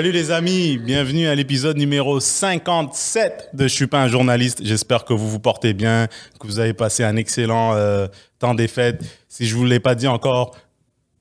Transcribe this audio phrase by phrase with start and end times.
[0.00, 4.62] Salut les amis, bienvenue à l'épisode numéro 57 de Je suis pas un journaliste.
[4.64, 6.06] J'espère que vous vous portez bien,
[6.40, 8.06] que vous avez passé un excellent euh,
[8.38, 9.04] temps des fêtes.
[9.28, 10.56] Si je vous l'ai pas dit encore,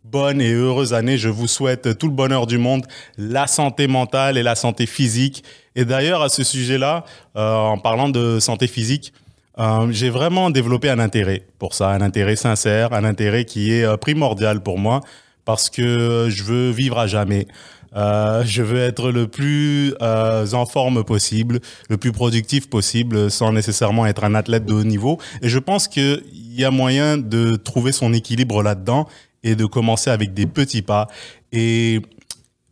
[0.06, 1.18] bonne et heureuse année.
[1.18, 2.86] Je vous souhaite tout le bonheur du monde,
[3.18, 5.44] la santé mentale et la santé physique.
[5.76, 7.04] Et d'ailleurs, à ce sujet-là,
[7.36, 9.12] euh, en parlant de santé physique,
[9.58, 13.98] euh, j'ai vraiment développé un intérêt pour ça, un intérêt sincère, un intérêt qui est
[13.98, 15.02] primordial pour moi
[15.44, 17.48] parce que je veux vivre à jamais.
[17.96, 23.52] Euh, je veux être le plus euh, en forme possible, le plus productif possible, sans
[23.52, 25.20] nécessairement être un athlète de haut niveau.
[25.42, 29.08] Et je pense qu'il y a moyen de trouver son équilibre là-dedans
[29.44, 31.08] et de commencer avec des petits pas.
[31.52, 32.02] Et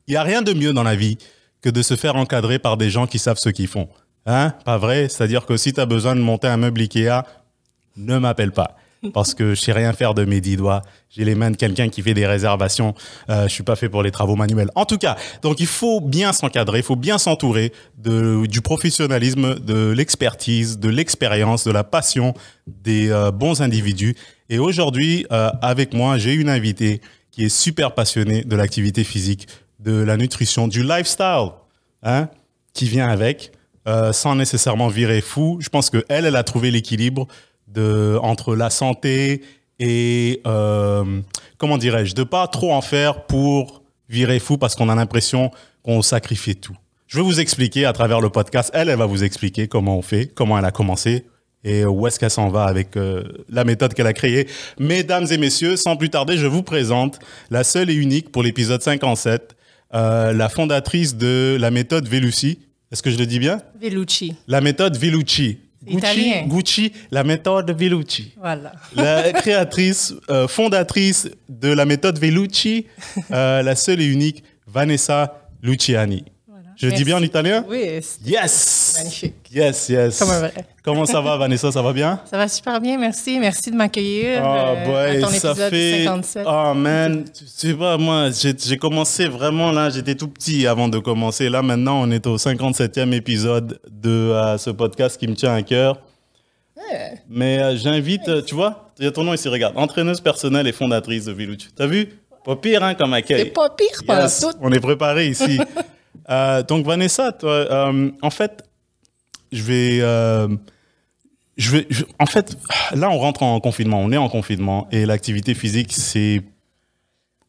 [0.08, 1.18] il n'y a rien de mieux dans la vie
[1.62, 3.90] que de se faire encadrer par des gens qui savent ce qu'ils font.
[4.26, 4.54] Hein?
[4.66, 5.08] Pas vrai?
[5.10, 7.24] C'est-à-dire que si tu as besoin de monter un meuble Ikea,
[7.96, 8.76] ne m'appelle pas.
[9.14, 10.82] Parce que je sais rien faire de mes dix doigts.
[11.10, 12.96] J'ai les mains de quelqu'un qui fait des réservations.
[13.30, 14.70] Euh, je suis pas fait pour les travaux manuels.
[14.76, 19.92] En tout cas, donc il faut bien s'encadrer, il faut bien s'entourer du professionnalisme, de
[19.92, 22.34] l'expertise, de l'expérience, de la passion
[22.68, 24.16] des euh, bons individus.
[24.50, 29.48] Et aujourd'hui, euh, avec moi, j'ai une invitée qui est super passionnée de l'activité physique,
[29.80, 31.50] de la nutrition, du lifestyle,
[32.04, 32.30] hein,
[32.74, 33.52] qui vient avec,
[33.88, 35.58] euh, sans nécessairement virer fou.
[35.62, 37.28] Je pense que elle, elle a trouvé l'équilibre
[37.68, 39.42] de entre la santé
[39.80, 41.22] et euh,
[41.58, 45.52] comment dirais-je, de pas trop en faire pour virer fou parce qu'on a l'impression
[45.84, 46.76] qu'on sacrifie tout.
[47.08, 48.72] Je vais vous expliquer à travers le podcast.
[48.74, 51.26] Elle, elle va vous expliquer comment on fait, comment elle a commencé
[51.64, 54.48] et où est-ce qu'elle s'en va avec euh, la méthode qu'elle a créée.
[54.80, 58.82] Mesdames et messieurs, sans plus tarder, je vous présente la seule et unique pour l'épisode
[58.82, 59.56] 57,
[59.94, 62.60] euh, la fondatrice de la méthode Velucci.
[62.92, 63.62] Est-ce que je le dis bien?
[63.82, 64.36] Velucci.
[64.48, 65.60] La méthode Velucci.
[66.48, 68.34] Gucci, la méthode Velucci.
[68.38, 68.74] Voilà.
[68.96, 72.88] La créatrice, euh, fondatrice de la méthode Velucci,
[73.32, 76.26] euh, la seule et unique Vanessa Luciani.
[76.78, 77.66] Je dis bien en italien?
[77.68, 79.34] Oui, c'est Yes magnifique.
[79.52, 80.20] Yes, yes.
[80.20, 80.54] Comme un vrai.
[80.84, 81.72] Comment ça va, Vanessa?
[81.72, 82.20] Ça va bien?
[82.30, 83.40] Ça va super bien, merci.
[83.40, 86.04] Merci de m'accueillir Ah, euh, boy, à ton ça fait.
[86.06, 86.46] 57.
[86.48, 87.26] Oh, man.
[87.60, 91.50] Tu pas, moi, j'ai commencé vraiment là, j'étais tout petit avant de commencer.
[91.50, 95.64] Là, maintenant, on est au 57e épisode de euh, ce podcast qui me tient à
[95.64, 96.00] cœur.
[96.76, 97.22] Ouais.
[97.28, 99.76] Mais euh, j'invite, tu vois, il y a ton nom ici, regarde.
[99.78, 101.70] Entraîneuse personnelle et fondatrice de Velucci.
[101.76, 102.10] T'as vu?
[102.46, 103.46] Pas pire, hein, comme C'est accueil.
[103.52, 104.58] pas pire pendant Yes, tout.
[104.62, 105.60] on est préparé ici.
[106.30, 108.64] Euh, donc Vanessa, toi, euh, en fait,
[109.52, 110.48] je vais, euh,
[111.58, 112.58] je vais, je- en fait,
[112.94, 116.42] là on rentre en confinement, on est en confinement et l'activité physique, c'est,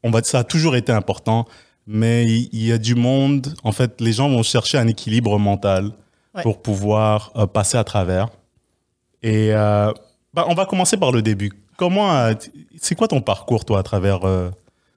[0.03, 1.47] on va dire, ça a toujours été important,
[1.87, 3.55] mais il y, a du monde.
[3.65, 5.93] En fait, les gens vont chercher un équilibre mental
[6.35, 6.43] Ouais.
[6.43, 8.29] pour pouvoir passer à travers.
[9.23, 9.95] Et bah,
[10.47, 11.51] on va commencer par le début.
[11.79, 12.31] Comment,
[12.79, 14.21] c'est quoi ton parcours toi à travers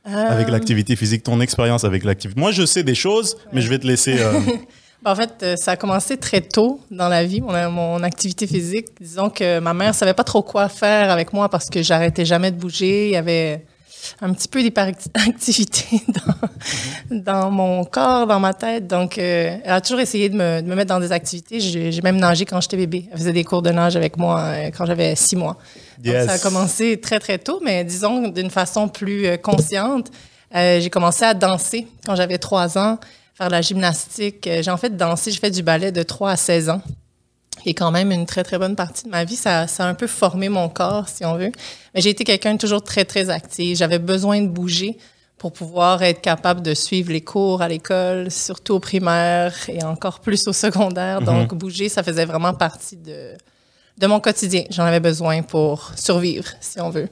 [0.06, 2.39] avec Euh, l'activité physique, ton expérience avec l'activité.
[2.39, 4.19] Moi, je sais des choses, mais je vais te laisser.
[4.19, 4.39] euh,
[5.06, 8.85] En fait, euh, ça a commencé très tôt dans la vie, mon, mon activité physique.
[9.00, 12.51] Disons que ma mère savait pas trop quoi faire avec moi parce que j'arrêtais jamais
[12.51, 13.07] de bouger.
[13.07, 13.66] Il y avait
[14.22, 16.01] un petit peu d'hyperactivité
[17.09, 18.88] dans, dans mon corps, dans ma tête.
[18.88, 21.59] Donc, euh, elle a toujours essayé de me, de me mettre dans des activités.
[21.59, 23.07] J'ai même nagé quand j'étais bébé.
[23.12, 25.57] Elle faisait des cours de nage avec moi euh, quand j'avais six mois.
[26.00, 30.12] Donc, ça a commencé très, très tôt, mais disons d'une façon plus euh, consciente.
[30.56, 33.00] Euh, j'ai commencé à danser quand j'avais trois ans,
[33.35, 34.50] faire de la gymnastique.
[34.62, 36.81] J'ai en fait dansé, j'ai fait du ballet de 3 à 16 ans.
[37.66, 39.35] Et quand même une très, très bonne partie de ma vie.
[39.35, 41.51] Ça, ça a un peu formé mon corps, si on veut.
[41.94, 43.77] Mais j'ai été quelqu'un toujours très, très actif.
[43.77, 44.97] J'avais besoin de bouger
[45.38, 50.19] pour pouvoir être capable de suivre les cours à l'école, surtout au primaire et encore
[50.19, 51.21] plus au secondaire.
[51.21, 53.31] Donc, bouger, ça faisait vraiment partie de,
[53.97, 54.63] de mon quotidien.
[54.69, 57.09] J'en avais besoin pour survivre, si on veut.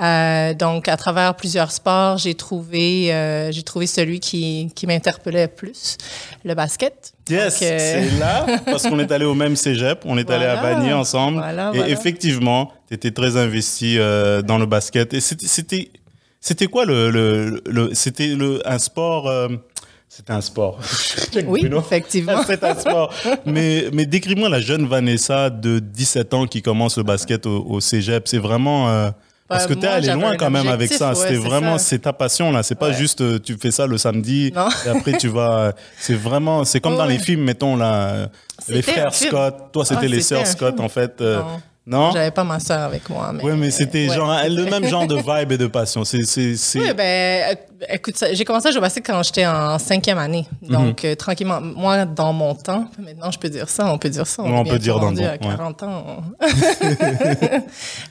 [0.00, 5.48] Euh, donc, à travers plusieurs sports, j'ai trouvé, euh, j'ai trouvé celui qui, qui m'interpellait
[5.48, 5.98] plus,
[6.44, 7.12] le basket.
[7.28, 10.62] Yes, euh, c'est là, parce qu'on est allé au même cégep, on est allé à.
[10.62, 11.38] Bagné ensemble.
[11.38, 11.92] Voilà, et voilà.
[11.92, 15.12] effectivement, tu étais très investi dans le basket.
[15.12, 15.90] Et c'était-
[16.40, 17.10] c'était quoi le.
[17.10, 19.30] le, le- c'était le, un sport.
[20.08, 20.80] c'était un sport.
[21.46, 21.80] Oui, Bruno.
[21.80, 22.42] effectivement.
[22.46, 23.12] C'est un sport.
[23.46, 27.80] mais mais décris-moi la jeune Vanessa de 17 ans qui commence le basket au, au
[27.80, 28.26] cégep.
[28.26, 29.12] C'est vraiment.
[29.52, 31.14] Euh, parce que tu es allé loin quand même avec ça.
[31.14, 32.62] C'était c'est vraiment, c'est ta passion là.
[32.62, 34.68] C'est pas juste euh, tu fais ça le samedi Non.
[34.86, 35.58] et après tu vas.
[35.58, 38.26] euh, C'est vraiment, c'est comme Ouais, dans les films, mettons là, euh,
[38.68, 39.12] les frères.
[39.14, 39.54] Scott.
[39.72, 41.22] Toi, c'était Ah, les sœurs Scott en fait.
[41.86, 42.10] Euh, Non?
[42.12, 43.32] J'avais pas ma soeur avec moi.
[43.34, 44.14] Mais, Ouais, mais c'était ouais.
[44.14, 46.04] genre le même genre de vibe et de passion.
[46.04, 46.78] C'est, c'est, c'est...
[46.80, 50.46] Oui, ben, euh, écoute, j'ai commencé à jouer au basket quand j'étais en cinquième année.
[50.62, 51.10] Donc, Mhm.
[51.10, 54.42] euh, tranquillement, moi, dans mon temps, maintenant, je peux dire ça, on peut dire ça.
[54.44, 55.38] On est peut dire dans le à ouais.
[55.38, 56.04] 40 ans.
[56.40, 56.46] on-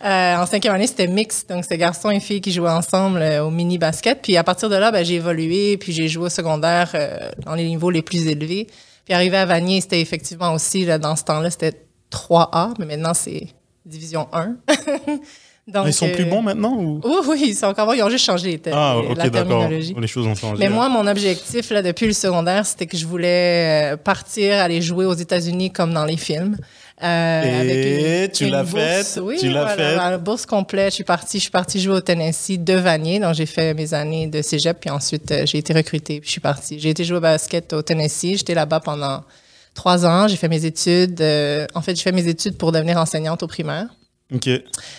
[0.04, 1.46] Euh, en cinquième année, c'était mix.
[1.48, 4.20] Donc, c'était garçons et filles qui jouaient ensemble euh, au mini-basket.
[4.22, 5.78] Puis, à partir de là, ben, j'ai évolué.
[5.78, 8.68] Puis, j'ai joué au secondaire euh, dans les niveaux les plus élevés.
[9.06, 11.74] Puis, arrivé à Vanier, c'était effectivement aussi, là, dans ce temps-là, c'était
[12.12, 12.74] 3A.
[12.80, 13.48] Mais maintenant, c'est
[13.86, 14.46] division 1.
[14.48, 14.58] Donc,
[15.74, 17.00] Ah, Ils sont plus euh, bons maintenant ou?
[17.04, 17.94] oui, oui, ils sont encore bons.
[17.94, 19.32] Ils ont juste changé les ter- Ah, la ok, d'accord.
[19.32, 19.96] terminologie.
[19.98, 20.58] Les choses ont changé.
[20.60, 24.82] Mais moi, mon objectif là, depuis le secondaire, c'était que je voulais euh, partir, aller
[24.82, 26.58] jouer aux États-Unis comme dans les films.
[27.04, 29.20] Euh, Et tu l'as faite?
[29.24, 29.98] Oui, Tu l'as voilà, faite?
[29.98, 30.90] la bourse complète.
[30.90, 33.20] Je suis partie, je suis partie jouer au Tennessee de Vanier.
[33.20, 36.32] Donc, j'ai fait mes années de cégep, puis ensuite, euh, j'ai été recrutée, puis je
[36.34, 36.80] suis partie.
[36.80, 38.38] J'ai été jouer au basket au Tennessee.
[38.38, 39.24] J'étais là-bas pendant
[39.74, 40.28] trois ans.
[40.28, 41.22] J'ai fait mes études.
[41.22, 43.86] euh, en fait, j'ai fait mes études pour devenir enseignante au primaire.
[44.34, 44.50] Ok.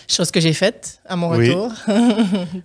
[0.07, 1.49] Chose que j'ai faite à mon Oui.
[1.49, 1.71] retour.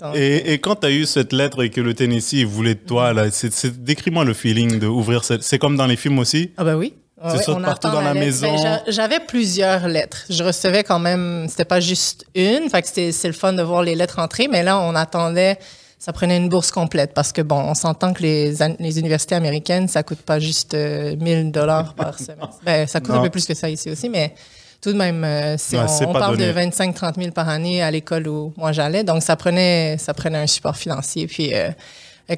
[0.01, 2.81] Donc, Et, et quand tu as eu cette lettre et que le Tennessee voulait de
[2.81, 5.43] toi, là, c'est, c'est- décris-moi le feeling d'ouvrir cette.
[5.43, 6.51] C'est comme dans les films aussi?
[6.59, 6.95] Ah ben oui.
[7.33, 8.55] Tu sautes on partout dans la maison.
[8.55, 10.25] Ben, j'a- J'avais plusieurs lettres.
[10.31, 12.69] Je recevais quand même, c'était pas juste une.
[12.71, 15.59] Fait que c'est le fun de voir les lettres entrer, mais là, on attendait,
[15.99, 20.03] ça prenait une bourse complète parce que bon, on s'entend que les, universités américaines, ça
[20.03, 22.61] coûte pas juste euh, 1000 dollars par semestre.
[22.65, 23.21] Ben, ça coûte Non.
[23.21, 24.35] un peu plus que ça ici aussi, mais
[24.81, 26.53] tout de même, euh, c'est- Ouais, on, parle donné.
[26.53, 29.03] de 25-30 000 par année à l'école où moi j'allais.
[29.03, 31.27] Donc, ça prenait, ça prenait un support financier.
[31.27, 31.71] Puis, euh,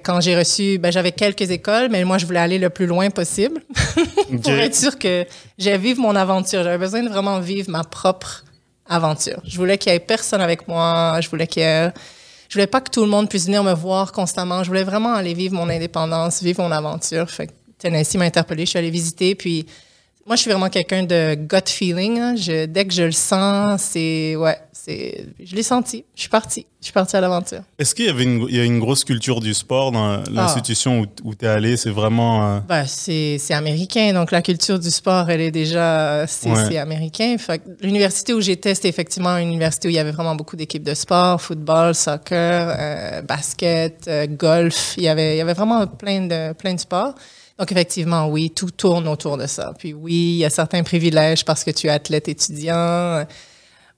[0.02, 3.10] quand j'ai reçu, ben, j'avais quelques écoles, mais moi, je voulais aller le plus loin
[3.10, 3.60] possible
[4.42, 5.26] pour être sûr que
[5.58, 6.62] j'ai vivre mon aventure.
[6.64, 8.44] J'avais besoin de vraiment vivre ma propre
[8.88, 9.42] aventure.
[9.44, 11.18] Je voulais qu'il y ait personne avec moi.
[11.20, 11.92] Je voulais qu'il y ait...
[12.50, 14.64] Je voulais pas que tout le monde puisse venir me voir constamment.
[14.64, 17.30] Je voulais vraiment aller vivre mon indépendance, vivre mon aventure.
[17.30, 18.64] Fait que Tennessee m'a interpellée.
[18.64, 19.36] Je suis allée visiter.
[19.36, 19.66] Puis
[20.30, 22.20] moi, je suis vraiment quelqu'un de gut feeling.
[22.20, 22.36] hein.
[22.36, 25.26] Je, dès que je le sens, c'est ouais, c'est.
[25.44, 26.04] Je l'ai senti.
[26.14, 26.66] Je suis partie.
[26.80, 27.62] Je suis partie à l'aventure.
[27.80, 31.00] Est-ce qu'il y avait une, il y a une grosse culture du sport dans l'institution
[31.00, 31.76] où, où tu es allé?
[31.76, 32.46] C'est vraiment.
[32.48, 36.64] euh, Ben, c'est c'est américain, donc la culture du sport, elle est déjà, c'est Ouais.
[36.68, 37.34] c'est américain.
[37.36, 40.84] Fait L'université où j'étais, c'était effectivement une université où il y avait vraiment beaucoup d'équipes
[40.84, 44.94] de sport, football, soccer, euh, basket, euh, golf.
[44.96, 47.14] Il y avait, il y avait vraiment plein de, plein de sports.
[47.60, 49.74] Donc effectivement, oui, tout tourne autour de ça.
[49.78, 53.26] Puis oui, il y a certains privilèges parce que tu es athlète étudiant.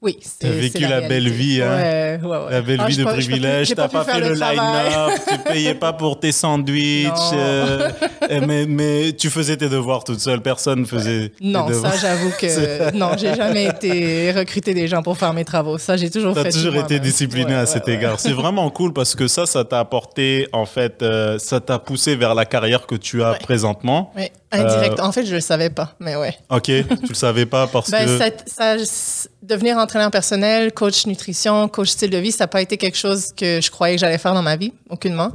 [0.03, 1.77] Oui, c'est T'as vécu la belle vie, hein?
[1.77, 2.51] Ouais, ouais, ouais.
[2.51, 4.57] La belle Ah, vie de pas- privilège, t'as pas, fait le travail.
[4.57, 7.89] line-up, tu payais pas pour tes sandwichs, euh,
[8.31, 11.95] euh, mais, mais tu faisais tes devoirs toute seule, personne faisait Non, devoirs.
[11.95, 15.79] ça, j'avoue que non, j'ai jamais été recruter des gens pour faire mes travaux.
[15.79, 16.51] Ça, j'ai toujours T'as fait.
[16.51, 18.19] toujours tout été discipliné à cet égard.
[18.19, 22.17] C'est vraiment cool parce que ça, ça t'a apporté, en fait, euh, ça t'a poussé
[22.17, 24.13] vers la carrière que tu as présentement.
[24.17, 24.99] Oui, indirect.
[24.99, 26.37] Euh, En fait, je le savais pas, mais ouais.
[26.51, 28.19] Ok, tu le savais pas parce Ben, que.
[28.19, 32.63] ça, ça- s- devenir entraîneur personnel, coach nutrition, coach style de vie, ça n'a pas
[32.63, 35.31] été quelque chose que je croyais que j'allais faire dans ma vie, aucunement.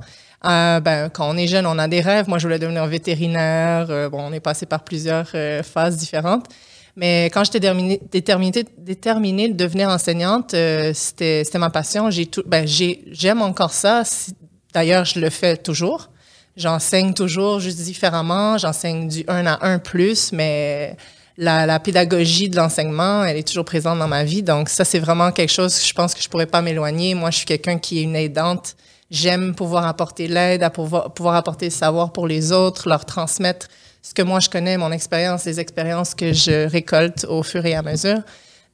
[0.46, 2.30] Euh, ben, quand on est jeune, on a des rêves.
[2.30, 3.88] Moi, je voulais devenir vétérinaire.
[3.90, 5.28] Euh, bon, on est passé par plusieurs
[5.64, 6.46] phases différentes.
[6.96, 10.52] Mais quand j'étais déterminée, déterminée, déterminée de devenir enseignante,
[10.94, 12.10] c'était c'était ma passion.
[12.10, 14.04] J'ai tout, ben, j'ai- j'aime encore ça.
[14.74, 16.10] D'ailleurs, je le fais toujours.
[16.58, 18.58] J'enseigne toujours, juste différemment.
[18.58, 20.98] J'enseigne du 1 à 1 plus, mais
[21.38, 24.42] la, la pédagogie de l'enseignement, elle est toujours présente dans ma vie.
[24.42, 27.14] Donc, ça, c'est vraiment quelque chose que je pense que je pourrais pas m'éloigner.
[27.14, 28.76] Moi, je suis quelqu'un qui est une aidante.
[29.12, 33.68] J'aime pouvoir apporter l'aide, à pouvoir, pouvoir apporter le savoir pour les autres, leur transmettre
[34.02, 37.76] ce que moi je connais, mon expérience, les expériences que je récolte au fur et
[37.76, 38.20] à mesure.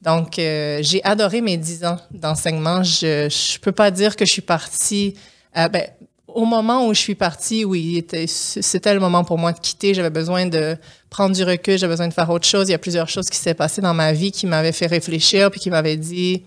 [0.00, 2.82] Donc, euh, j'ai adoré mes dix ans d'enseignement.
[2.82, 5.14] Je ne peux pas dire que je suis partie.
[5.56, 5.86] euh, ben,
[6.34, 9.94] au moment où je suis partie, oui, était- c'était le moment pour moi de quitter.
[9.94, 10.76] J'avais besoin de
[11.08, 12.68] prendre du recul, j'avais besoin de faire autre chose.
[12.68, 15.50] Il y a plusieurs choses qui s'est passées dans ma vie qui m'avaient fait réfléchir,
[15.50, 16.42] puis qui m'avaient dit,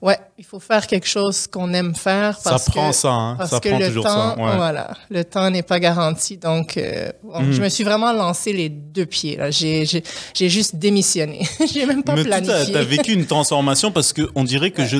[0.00, 2.38] ouais, il faut faire quelque chose qu'on aime faire.
[2.38, 3.34] Ça Parce prend que, ça, hein.
[3.36, 4.42] parce Ça que prend le toujours temps, ça.
[4.42, 4.56] ouais.
[4.56, 6.38] voilà, le temps n'est pas garanti.
[6.38, 7.52] Donc, euh, bon, Mhm.
[7.52, 9.36] je me suis vraiment lancé les deux pieds.
[9.36, 9.50] là.
[9.50, 11.46] J'ai j'ai- j'ai juste démissionné.
[11.70, 12.76] j'ai même pas Mais tu planifié.
[12.76, 14.96] as, vécu une transformation parce que on dirait que je.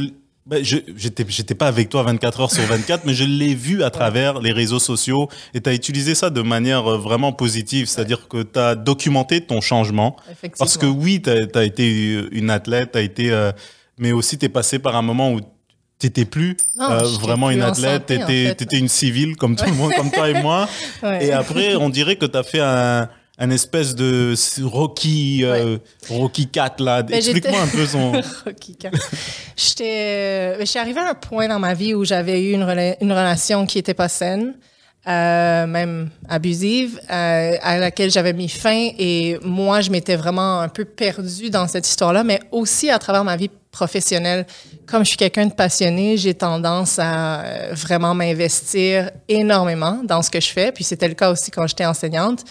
[0.49, 3.83] Ben, je j'étais j'étais pas avec toi 24 heures sur 24 mais je l'ai vu
[3.83, 7.87] à travers les réseaux sociaux et tu as utilisé ça de manière euh, vraiment positive
[7.87, 10.57] c'est-à-dire que tu as documenté ton changement Effectivement.
[10.59, 13.53] parce que oui tu as, été une athlète tu été euh,
[13.99, 15.41] mais aussi tu es passé par un moment où
[15.99, 18.63] t'étais plus Non, euh, vraiment plus une en athlète, en t'étais fait.
[18.63, 20.69] étais une civile comme tout le monde, comme toi et moi.
[21.03, 21.27] Ouais.
[21.27, 23.09] Et après, on dirait que tu as fait un,
[23.39, 25.79] un espèce de Rocky, euh,
[26.09, 27.03] Rocky 4 là.
[27.03, 28.13] Ben, Explique-moi un peu son.
[28.45, 28.91] Rocky Cat.
[29.57, 32.63] J'étais, euh, je suis arrivée à un point dans ma vie où j'avais eu une,
[32.65, 34.55] rela- une relation qui était pas saine.
[35.07, 38.89] euh, même abusive, euh, à laquelle j'avais mis fin.
[38.99, 43.25] Et moi, je m'étais vraiment un peu perdue dans cette histoire-là, mais aussi à travers
[43.25, 44.45] ma vie professionnelle.
[44.87, 47.43] Comme je suis quelqu'un de passionné, j'ai tendance à
[47.73, 50.73] vraiment m'investir énormément dans ce que je fais.
[50.73, 52.45] Puis c'était le cas aussi quand j'étais enseignante.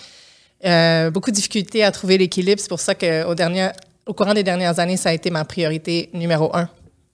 [0.67, 2.59] Euh, beaucoup de difficultés à trouver l'équilibre.
[2.61, 3.35] C'est pour ça qu'au
[4.05, 6.69] au courant des dernières années, ça a été ma priorité numéro un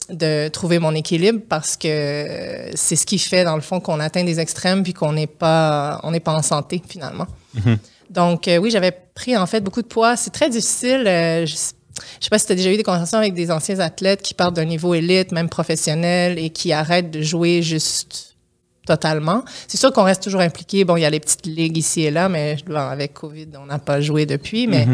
[0.10, 4.24] de trouver mon équilibre parce que c'est ce qui fait, dans le fond, qu'on atteint
[4.24, 7.28] des extrêmes puis qu'on n'est pas, on n'est pas en santé, finalement.
[8.10, 10.16] Donc, euh, oui, j'avais pris, en fait, beaucoup de poids.
[10.18, 11.06] C'est très difficile.
[11.08, 13.80] euh, je, je sais pas si tu as déjà eu des conversations avec des anciens
[13.80, 18.33] athlètes qui partent d'un niveau élite, même professionnel, et qui arrêtent de jouer juste
[18.86, 19.44] totalement.
[19.68, 20.84] C'est sûr qu'on reste toujours impliqué.
[20.84, 23.80] Bon, il y a les petites ligues ici et là, mais avec COVID, on n'a
[23.80, 24.88] pas joué depuis, mais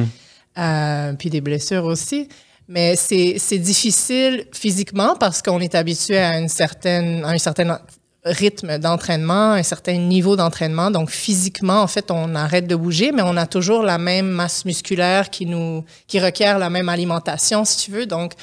[0.57, 2.27] euh, puis des blessures aussi.
[2.67, 7.79] Mais c'est c'est difficile physiquement parce qu'on est habitué à, une certaine, à un certain
[8.23, 10.91] rythme d'entraînement, un certain niveau d'entraînement.
[10.91, 14.65] Donc, physiquement, en fait, on arrête de bouger, mais on a toujours la même masse
[14.65, 18.05] musculaire qui nous, qui requiert la même alimentation, si tu veux.
[18.05, 18.33] Donc,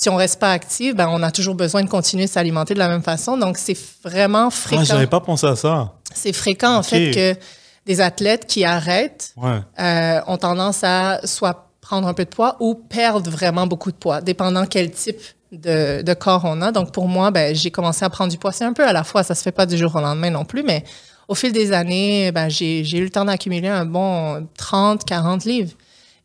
[0.00, 2.78] si on reste pas actif, ben, on a toujours besoin de continuer de s'alimenter de
[2.78, 3.36] la même façon.
[3.36, 4.84] Donc, c'est vraiment Ah, fréquent.
[4.84, 5.92] j'avais pas pensé à ça.
[6.14, 7.36] c'est fréquent, en fait, que
[7.84, 9.58] des athlètes qui arrêtent Ouais.
[9.78, 13.96] euh, ont tendance à soit prendre un peu de poids ou perdre vraiment beaucoup de
[13.96, 15.20] poids, dépendant quel type
[15.52, 16.72] de, de corps on a.
[16.72, 18.52] Donc, pour moi, ben, j'ai commencé à prendre du poids.
[18.52, 20.44] C'est un peu à la fois, ça se fait pas du jour au lendemain non
[20.46, 20.82] plus, mais
[21.28, 25.44] au fil des années, ben, j'ai j'ai eu le temps d'accumuler un bon 30, 40
[25.44, 25.72] livres.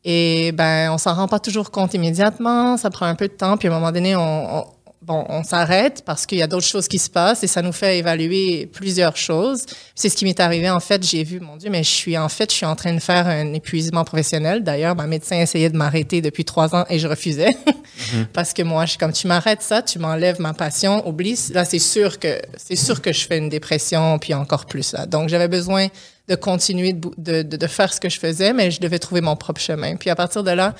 [0.07, 3.57] Et ben, on s'en rend pas toujours compte immédiatement, ça prend un peu de temps,
[3.57, 4.65] puis à un moment donné, on, on-
[5.01, 7.71] bon, on s'arrête parce qu'il y a d'autres choses qui se passent et ça nous
[7.71, 9.65] fait évaluer plusieurs choses.
[9.95, 11.03] C'est ce qui m'est arrivé en fait.
[11.03, 13.27] J'ai vu, mon Dieu, mais je suis en fait, je suis en train de faire
[13.27, 14.63] un épuisement professionnel.
[14.63, 17.55] D'ailleurs, ma médecin essayait de m'arrêter depuis trois ans et je refusais
[18.33, 21.39] parce que moi, je suis comme tu m'arrêtes ça, tu m'enlèves ma passion, oublie.
[21.51, 25.05] Là, c'est sûr que c'est sûr que je fais une dépression puis encore plus là.
[25.05, 25.87] Donc, j'avais besoin
[26.27, 29.61] de continuer de, de, faire ce que je faisais, mais je devais trouver mon propre
[29.61, 29.95] chemin.
[29.95, 30.73] Puis à partir de là,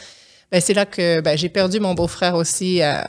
[0.52, 3.06] ben, c'est là que ben, j'ai perdu mon beau-frère aussi à,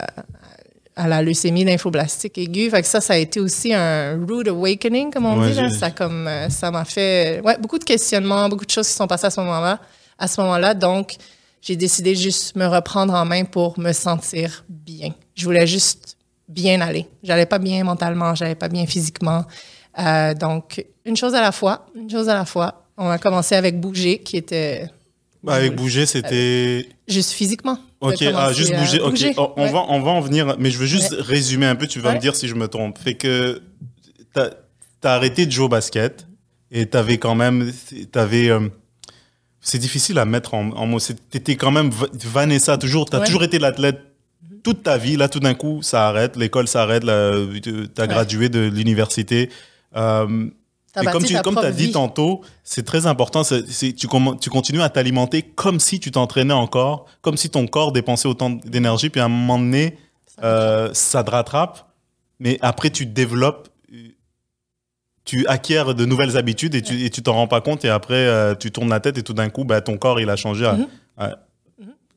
[0.97, 2.71] à la leucémie lymphoblastique aiguë.
[2.71, 5.61] Fait que ça, ça a été aussi un rude awakening, comme on Ouais, dit.
[5.61, 5.71] Là.
[5.71, 9.07] Ça comme euh, ça m'a fait ouais, beaucoup de questionnements, beaucoup de choses qui sont
[9.07, 9.79] passées à ce moment-là.
[10.19, 11.17] À ce moment-là, donc
[11.61, 15.11] j'ai décidé de juste me reprendre en main pour me sentir bien.
[15.35, 16.17] Je voulais juste
[16.49, 17.07] bien aller.
[17.23, 19.45] J'allais pas bien mentalement, j'allais pas bien physiquement.
[19.99, 22.85] Euh, donc une chose à la fois, une chose à la fois.
[22.99, 24.89] On a commencé avec bouger, qui était
[25.43, 26.89] Bah, avec bouger, c'était.
[27.09, 27.79] juste physiquement.
[28.01, 29.01] Ok, ah, juste bouger.
[29.01, 29.35] Ok, bouger.
[29.37, 29.71] on, Ouais.
[29.73, 31.21] va, on va en venir, mais je veux juste Ouais.
[31.23, 31.87] résumer un peu.
[31.87, 32.17] Tu vas Ouais.
[32.17, 32.99] me dire si je me trompe.
[32.99, 33.63] Fait que
[34.35, 34.51] t'as
[35.05, 36.27] as arrêté de jouer au basket
[36.71, 37.71] et t'avais quand même,
[38.13, 38.49] t'avais.
[38.51, 38.69] euh,
[39.61, 40.99] c'est difficile à mettre en, en mots.
[41.31, 42.77] T'étais quand même Va- Vanessa.
[42.79, 44.01] Toujours, t'as toujours été l'athlète
[44.63, 45.17] toute ta vie.
[45.17, 46.37] Là, tout d'un coup, ça arrête.
[46.37, 47.05] L'école s'arrête.
[47.95, 49.49] T'as gradué de l'université.
[49.97, 50.51] Euh,
[51.03, 51.93] et comme tu comme as dit vie.
[51.93, 53.43] tantôt, c'est très important.
[53.45, 58.51] tu, continues à t'alimenter comme si tu t'entraînais encore, comme si ton corps dépensait autant
[58.51, 59.11] d'énergie.
[59.11, 59.99] Puis à un moment donné,
[60.43, 61.87] euh, ça te rattrape.
[62.41, 64.09] Mais après, tu développes, euh,
[65.25, 67.85] tu acquiers de nouvelles habitudes et tu t'en rends pas compte.
[67.85, 70.31] Et après, euh, tu tournes la tête et tout d'un coup, bah, ton corps, il
[70.31, 70.65] a changé.
[70.67, 70.87] Mhm.
[71.19, 71.37] à-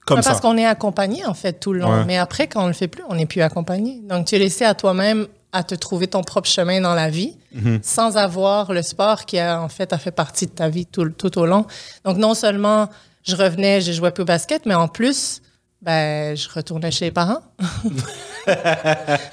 [0.05, 0.31] comme ça.
[0.31, 1.99] Parce qu'on est accompagné, en fait, tout le long.
[1.99, 2.05] Ouais.
[2.05, 4.01] Mais après, quand on le fait plus, on n'est plus accompagné.
[4.01, 7.35] Donc, tu es laissé à toi-même à te trouver ton propre chemin dans la vie
[7.51, 7.79] Mhm.
[7.81, 11.09] sans avoir le sport qui, a, en fait, a fait partie de ta vie tout,
[11.09, 11.65] tout au long.
[12.05, 12.87] Donc, non seulement
[13.23, 15.41] je revenais, je jouais plus au basket, mais en plus,
[15.81, 17.39] ben, je retournais chez les parents.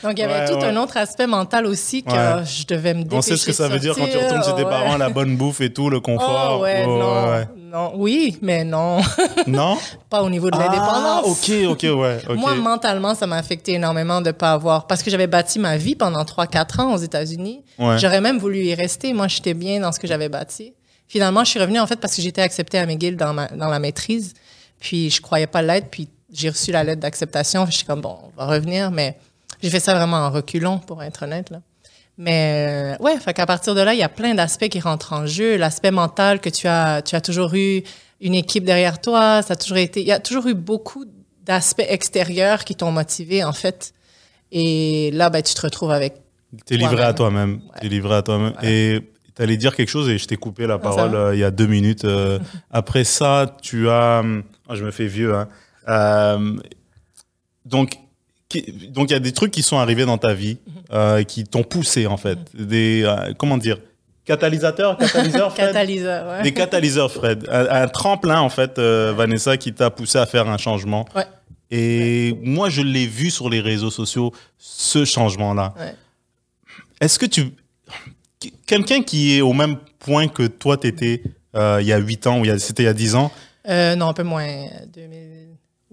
[0.02, 0.64] Donc, il y avait Ouais, tout ouais.
[0.64, 2.44] un autre aspect mental aussi que Ouais.
[2.44, 4.54] je devais me dépêcher On sait ce que ça veut dire quand tu retournes chez
[4.54, 6.58] tes parents, la bonne bouffe et tout, le confort.
[6.58, 7.02] Oh, ouais, Oh,
[7.58, 7.92] non.
[7.96, 9.00] Oui, mais non.
[9.46, 9.76] Non?
[10.08, 11.26] Pas au niveau de Ah, l'indépendance.
[11.26, 12.18] ok, ok, ouais.
[12.36, 14.86] Moi, mentalement, ça m'a affecté énormément de ne pas avoir.
[14.86, 17.64] Parce que j'avais bâti ma vie pendant 3-4 ans aux États-Unis.
[17.78, 19.12] J'aurais même voulu y rester.
[19.12, 20.74] Moi, j'étais bien dans ce que j'avais bâti.
[21.08, 23.68] Finalement, je suis revenue en fait parce que j'étais acceptée à McGill dans, ma, dans
[23.68, 24.34] la maîtrise.
[24.80, 25.88] Puis, je croyais pas l'être.
[25.90, 27.66] Puis, j'ai reçu la lettre d'acceptation.
[27.66, 28.90] Je suis comme, bon, on va revenir.
[28.90, 29.16] Mais
[29.62, 31.50] j'ai fait ça vraiment en reculons, pour être honnête.
[31.50, 31.60] Là.
[32.18, 35.12] Mais euh, ouais, fait qu'à partir de là, il y a plein d'aspects qui rentrent
[35.12, 35.56] en jeu.
[35.56, 37.82] L'aspect mental que tu as, tu as toujours eu
[38.20, 41.04] une équipe derrière toi, ça a toujours été, il y a toujours eu beaucoup
[41.44, 43.92] d'aspects extérieurs qui t'ont motivé en fait.
[44.52, 46.14] Et là, ben, tu te retrouves avec.
[46.64, 47.08] T'es livré Toi-même.
[47.10, 47.60] à toi-même.
[47.80, 48.54] T'es livré à toi-même.
[48.62, 49.00] Et
[49.34, 51.50] t'allais dire quelque chose et je t'ai coupé la Ah, parole euh, il y a
[51.50, 52.04] deux minutes.
[52.06, 52.38] euh,
[52.70, 54.20] après ça, tu as.
[54.20, 55.34] hum, oh, je me fais vieux.
[55.34, 55.48] Hein.
[55.88, 56.56] Euh,
[57.64, 57.98] donc,
[58.48, 60.72] qui- donc il y a des trucs qui sont arrivés dans ta vie Mhm.
[60.92, 62.38] euh, qui t'ont poussé en fait.
[62.54, 63.78] Des euh, comment dire?
[64.24, 65.66] Catalysateurs, catalyseurs, Fred?
[65.68, 66.42] Catalyseur, ouais.
[66.42, 67.46] Des catalyseurs, Fred.
[67.48, 71.04] Un, un tremplin en fait, Vanessa, qui t'a poussé à faire un changement.
[71.14, 71.24] Ouais.
[71.70, 75.74] Et moi, je l'ai vu sur les réseaux sociaux, ce changement-là.
[77.00, 77.52] Est-ce que tu...
[78.66, 81.22] quelqu'un qui est au même point que toi, tu étais
[81.54, 83.30] euh, il y a 8 ans ou c'était il y a 10 ans?
[83.68, 84.46] Euh, Non, un peu moins.
[84.92, 85.35] 2000...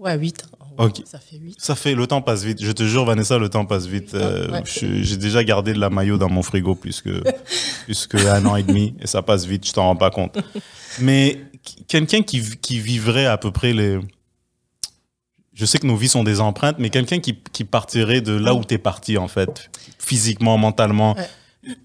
[0.04, 0.58] Ouais, 8 ans.
[0.76, 1.02] Ok.
[1.04, 1.56] Ça fait 8.
[1.58, 2.62] Ça fait, le temps passe vite.
[2.62, 4.14] Je te jure, Vanessa, le temps passe vite.
[4.14, 4.62] Euh, Ouais.
[4.66, 7.22] J'ai déjà gardé de la maillot dans mon frigo plus que,
[7.84, 10.36] plus que un an et demi et ça passe vite, je t'en rends pas compte.
[11.00, 11.38] Mais
[11.86, 13.98] quelqu'un qui, qui vivrait à peu près les.
[15.54, 18.54] Je sais que nos vies sont des empreintes, mais quelqu'un qui, qui partirait de là
[18.54, 19.70] où tu es parti, en fait,
[20.00, 21.14] physiquement, mentalement.
[21.16, 21.28] Ouais.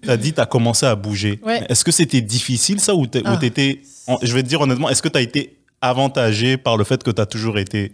[0.02, 1.38] Tu as dit, tu as commencé à bouger.
[1.44, 1.64] Ouais.
[1.68, 3.38] Est-ce que c'était difficile, ça, ou tu Ah.
[3.40, 3.82] étais.
[4.22, 7.10] Je vais te dire honnêtement, est-ce que tu as été avantagé par le fait que
[7.12, 7.92] tu as toujours été.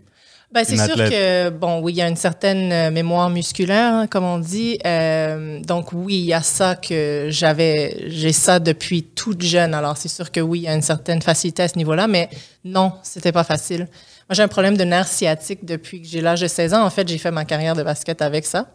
[0.53, 4.07] Ben, c'est sûr que, bon, oui, il y a une certaine euh, mémoire musculaire, hein,
[4.07, 4.79] comme on dit.
[4.87, 9.75] Euh, donc, oui, il y a ça que j'avais, j'ai ça depuis toute jeune.
[9.75, 12.31] Alors, c'est sûr que oui, il y a une certaine facilité à ce niveau-là, mais
[12.65, 13.81] non, c'était pas facile.
[13.81, 16.85] Moi, j'ai un problème de nerf sciatique depuis que j'ai l'âge de 16 ans.
[16.85, 18.69] En fait, j'ai fait ma carrière de basket avec ça.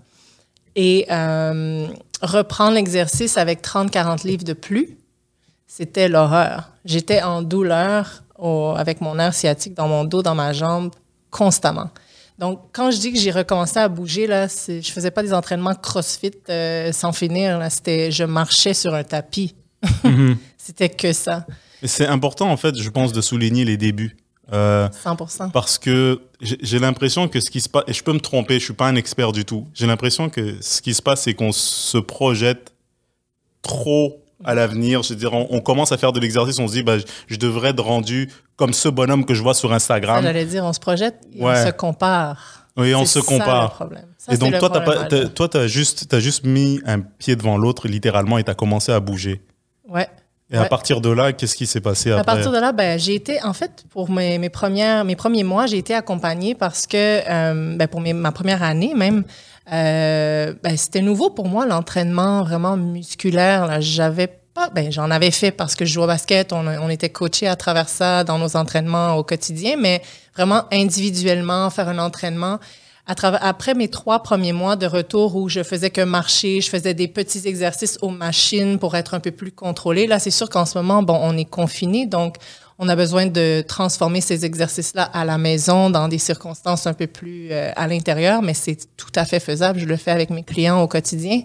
[0.75, 1.87] Et euh,
[2.21, 4.97] reprendre l'exercice avec 30-40 livres de plus,
[5.67, 6.71] c'était l'horreur.
[6.85, 10.91] J'étais en douleur au- avec mon nerf sciatique dans mon dos, dans ma jambe,
[11.31, 11.89] constamment.
[12.37, 15.75] Donc, quand je dis que j'ai recommencé à bouger, là, je faisais pas des entraînements
[15.75, 17.57] crossfit euh, sans finir.
[17.59, 19.55] Là, c'était, je marchais sur un tapis.
[20.57, 21.45] c'était que ça,
[21.83, 24.17] C'est important, en fait, je pense, de souligner les débuts.
[24.53, 28.11] Euh, 100 parce que j'ai j'ai l'impression que ce qui se passe, et je peux
[28.11, 31.01] me tromper, je suis pas un expert du tout, j'ai l'impression que ce qui se
[31.01, 32.73] passe, c'est qu'on se projette
[33.61, 35.03] trop à l'avenir.
[35.03, 37.03] Je veux dire, on, on commence à faire de l'exercice, on se dit, bah, je,
[37.27, 40.23] je devrais être rendu comme ce bonhomme que je vois sur Instagram.
[40.23, 41.53] J'allais dire, on se projette et Ouais.
[41.57, 42.67] on se compare.
[42.77, 43.79] Oui, on se ça, le compare.
[44.17, 47.35] Ça, Et donc, le toi, tu as, toi, t'as juste, t'as juste mis un pied
[47.35, 49.41] devant l'autre, littéralement, et tu as commencé à bouger.
[49.89, 50.07] Ouais.
[50.53, 52.33] Et à partir de là, qu'est-ce qui s'est passé À après?
[52.33, 55.65] partir de là, ben, j'ai été, en fait, pour mes, mes, premières, mes premiers mois,
[55.65, 59.23] j'ai été accompagnée parce que, euh, ben, pour mes- ma première année même,
[59.71, 63.81] euh, ben, c'était nouveau pour moi, l'entraînement vraiment musculaire.
[63.81, 67.47] J'avais pas, ben, j'en avais fait parce que je jouais au basket, on, était coachés
[67.47, 70.01] à travers ça dans nos entraînements au quotidien, mais
[70.35, 72.59] vraiment individuellement, faire un entraînement.
[73.07, 77.07] Après mes trois premiers mois de retour où je faisais que marcher, je faisais des
[77.07, 80.07] petits exercices aux machines pour être un peu plus contrôlé.
[80.07, 82.35] Là, c'est sûr qu'en ce moment, bon, on est confiné, donc
[82.79, 87.07] on a besoin de transformer ces exercices-là à la maison dans des circonstances un peu
[87.07, 89.79] plus euh, à l'intérieur, mais c'est tout à fait faisable.
[89.79, 91.41] Je le fais avec mes clients au quotidien.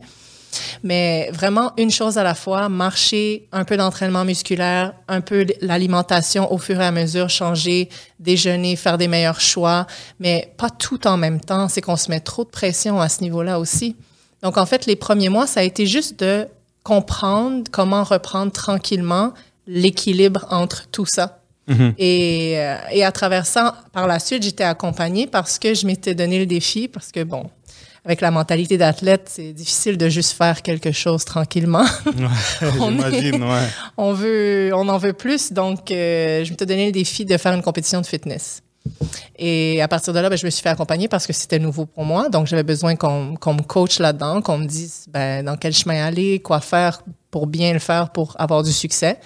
[0.83, 6.53] Mais vraiment, une chose à la fois, marcher, un peu d'entraînement musculaire, un peu l'alimentation
[6.53, 9.87] au fur et à mesure, changer, déjeuner, faire des meilleurs choix,
[10.21, 11.69] mais pas tout en même temps.
[11.69, 13.97] C'est qu'on se met trop de pression à ce niveau-là aussi.
[14.43, 16.47] Donc, en fait, les premiers mois, ça a été juste de
[16.83, 19.33] comprendre comment reprendre tranquillement
[19.67, 21.41] l'équilibre entre tout ça.
[21.99, 26.15] Et, euh, et à travers ça, par la suite, j'étais accompagnée parce que je m'étais
[26.15, 27.51] donné le défi, parce que, bon,
[28.05, 31.85] avec la mentalité d'athlète, c'est difficile de juste faire quelque chose tranquillement.
[32.81, 33.67] On est- J'imagine, ouais.
[33.97, 37.53] on veut, on en veut plus, donc euh, je m'étais donné le défi de faire
[37.53, 38.63] une compétition de fitness.
[39.37, 41.87] Et à partir de là, ben, je me suis fait accompagner parce que c'était nouveau
[41.87, 42.29] pour moi.
[42.29, 46.07] Donc, j'avais besoin qu'on qu'on me coach là-dedans, qu'on me dise ben, dans quel chemin
[46.07, 47.03] aller, quoi faire
[47.33, 49.19] pour bien le faire, pour avoir du succès.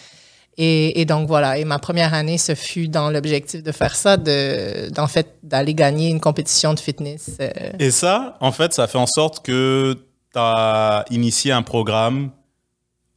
[0.58, 1.56] Et, et donc, voilà.
[1.58, 5.74] Et ma première année, ce fut dans l'objectif de faire ça, de, d'en fait, d'aller
[5.74, 7.30] gagner une compétition de fitness.
[7.40, 9.94] euh, Et ça, en fait, ça fait en sorte que
[10.32, 12.30] tu as initié un programme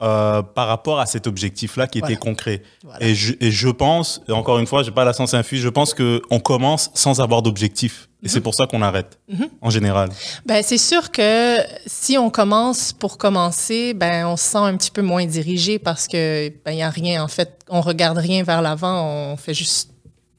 [0.02, 2.12] euh, par rapport à cet objectif-là qui Voilà.
[2.14, 2.62] était concret.
[2.82, 3.04] Voilà.
[3.04, 5.68] Et, je, et je pense, encore une fois, je n'ai pas la science infuse, je
[5.68, 8.08] pense qu'on commence sans avoir d'objectif.
[8.24, 8.30] Et Mhm.
[8.32, 9.18] c'est pour ça qu'on arrête,
[9.60, 10.08] en général.
[10.46, 14.90] Ben, c'est sûr que si on commence pour commencer, ben, on se sent un petit
[14.90, 17.60] peu moins dirigé parce que ben, il y a rien, en fait.
[17.68, 19.90] On regarde rien vers l'avant, on fait juste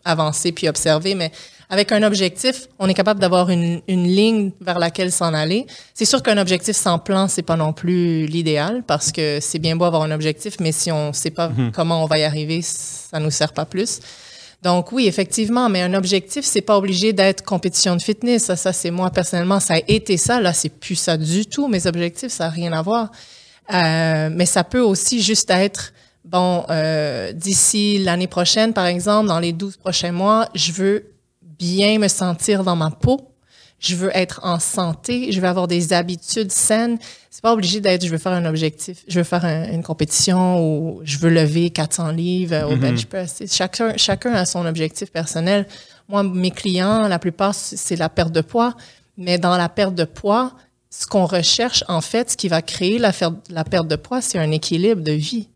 [0.04, 1.14] avancer puis observer.
[1.16, 1.32] Mais
[1.70, 5.66] avec un objectif, on est capable d'avoir une, une ligne vers laquelle s'en aller.
[5.94, 9.76] C'est sûr qu'un objectif sans plan, c'est pas non plus l'idéal parce que c'est bien
[9.76, 13.20] beau avoir un objectif, mais si on sait pas comment on va y arriver, ça
[13.20, 14.00] nous sert pas plus.
[14.66, 18.46] Donc oui, effectivement, mais un objectif, c'est pas obligé d'être compétition de fitness.
[18.46, 20.42] Ça, ça c'est moi personnellement, ça a été ça.
[20.42, 21.68] Là, c'est plus ça du tout.
[21.68, 23.12] Mes objectifs, ça n'a rien à voir.
[23.72, 26.66] Euh, mais ça peut aussi juste être bon.
[26.72, 31.12] euh, D'ici l'année prochaine, par exemple, dans les 12 prochains mois, je veux
[31.44, 33.35] bien me sentir dans ma peau.
[33.86, 35.32] Je veux être en santé.
[35.32, 36.98] Je veux avoir des habitudes saines.
[37.30, 38.04] C'est pas obligé d'être.
[38.06, 39.04] Je veux faire un objectif.
[39.08, 43.44] Je veux faire un- une compétition ou je veux lever 400 livres au bench press.
[43.52, 45.68] Chacun, chacun a son objectif personnel.
[46.10, 48.76] Moi, mes clients, la plupart, c'est la perte de poids.
[49.18, 50.54] Mais dans la perte de poids,
[50.90, 53.12] ce qu'on recherche, en fait, ce qui va créer la
[53.64, 55.48] perte de poids, c'est un équilibre de vie.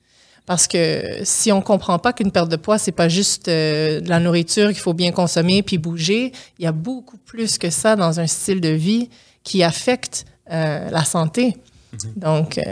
[0.50, 4.10] Parce que si on comprend pas qu'une perte de poids, c'est pas juste euh, de
[4.10, 7.96] la nourriture qu'il faut bien consommer puis bouger, il y a beaucoup plus que ça
[7.96, 9.10] dans un style de vie
[9.44, 11.56] qui affecte euh, la santé.
[12.16, 12.64] Donc, euh,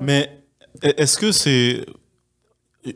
[0.00, 0.28] Mais
[0.82, 1.86] Est-ce que c'est.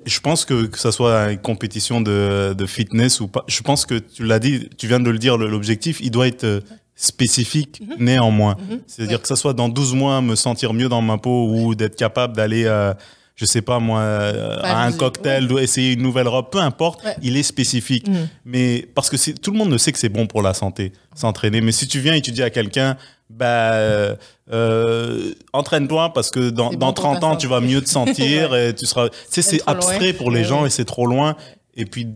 [0.05, 3.87] Je pense que que ça soit une compétition de, de fitness ou pas, je pense
[3.87, 6.61] que tu l'as dit, tu viens de le dire, l'objectif, il doit être
[6.97, 8.57] spécifique néanmoins.
[8.89, 9.23] C'est-à-dire Ouais.
[9.23, 12.35] que ça soit dans 12 mois me sentir mieux dans ma peau ou d'être capable
[12.35, 12.95] d'aller, euh,
[13.37, 16.59] je sais pas moi, euh, à un du- cocktail, ou essayer une nouvelle robe, peu
[16.61, 17.17] importe, Ouais.
[17.23, 18.07] il est spécifique.
[18.09, 18.29] Mhm.
[18.45, 21.61] Mais parce que tout le monde ne sait que c'est bon pour la santé, s'entraîner.
[21.61, 22.97] Mais si tu viens et tu dis à quelqu'un,
[23.31, 24.15] bah, euh,
[24.53, 28.55] euh, entraîne-toi parce que dans, bon pour 30 ta ans, tu vas mieux te sentir
[28.55, 29.09] et tu seras.
[29.09, 29.65] Tu sais, c'est loin.
[29.75, 31.37] abstrait pour les Ouais, gens et c'est trop loin.
[31.75, 32.07] Et puis,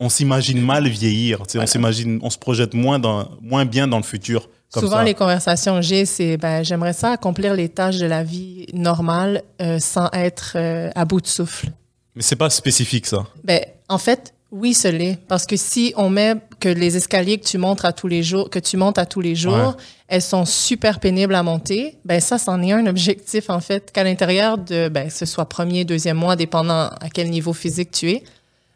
[0.00, 1.38] on s'imagine mal vieillir.
[1.46, 4.48] Tu sais, On s'imagine, on se projette moins, dans, moins bien dans le futur.
[4.72, 5.04] Comme Souvent, ça.
[5.04, 9.42] les conversations que j'ai, c'est ben, j'aimerais ça accomplir les tâches de la vie normale
[9.62, 11.68] euh, sans être euh, à bout de souffle.
[12.14, 13.24] Mais c'est pas spécifique, ça.
[13.44, 15.18] Ben, en fait, oui, ce l'est.
[15.26, 18.50] Parce que si on met que les escaliers que tu montes à tous les jours,
[18.50, 19.74] que tu montes à tous les jours, Ouais.
[20.08, 24.04] elles sont super pénibles à monter, ben ça, c'en est un objectif, en fait, qu'à
[24.04, 28.22] l'intérieur de, ben, ce soit premier, deuxième mois, dépendant à quel niveau physique tu es,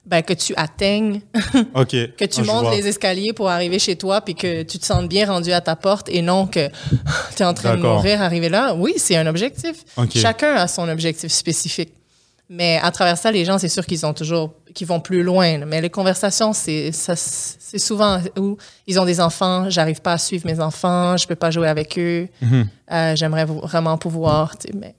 [0.04, 4.62] ben, que tu atteignes que tu montes les escaliers pour arriver chez toi puis que
[4.62, 6.68] tu te sentes bien rendu à ta porte et non que
[7.36, 8.74] tu es en train de mourir arrivé là.
[8.74, 9.84] Oui, c'est un objectif.
[10.14, 11.92] Chacun a son objectif spécifique.
[12.54, 15.64] Mais à travers ça, les gens, c'est sûr qu'ils ont toujours, qu'ils vont plus loin.
[15.64, 20.44] Mais les conversations, c'est, c'est souvent où ils ont des enfants, j'arrive pas à suivre
[20.46, 22.68] mes enfants, je peux pas jouer avec eux, Mhm.
[22.92, 24.54] euh, j'aimerais vraiment pouvoir.
[24.74, 24.94] Mais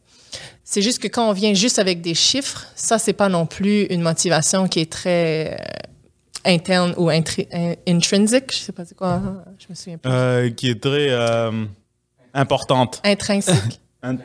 [0.64, 3.84] c'est juste que quand on vient juste avec des chiffres, ça, c'est pas non plus
[3.86, 5.64] une motivation qui est très euh,
[6.46, 8.52] interne ou intri- in- intrinsique.
[8.52, 9.22] Je sais pas c'est quoi,
[9.60, 10.12] je me souviens plus.
[10.12, 11.66] Euh, qui est très euh,
[12.34, 13.02] importante.
[13.04, 13.80] Intrinsèque.
[14.04, 14.18] In-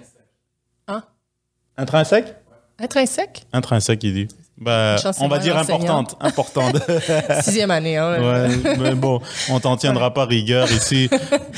[0.89, 1.03] Hein?
[1.77, 2.35] Intrinsèque?
[2.79, 3.43] Intrinsèque?
[3.53, 4.29] Intrinsèque, il dit.
[4.65, 6.17] C'est on va dire importante.
[6.21, 6.77] Importante.
[7.43, 7.97] Sixième année.
[7.97, 9.21] Hein, ouais, mais bon,
[9.51, 11.09] on t'en tiendra pas rigueur ici.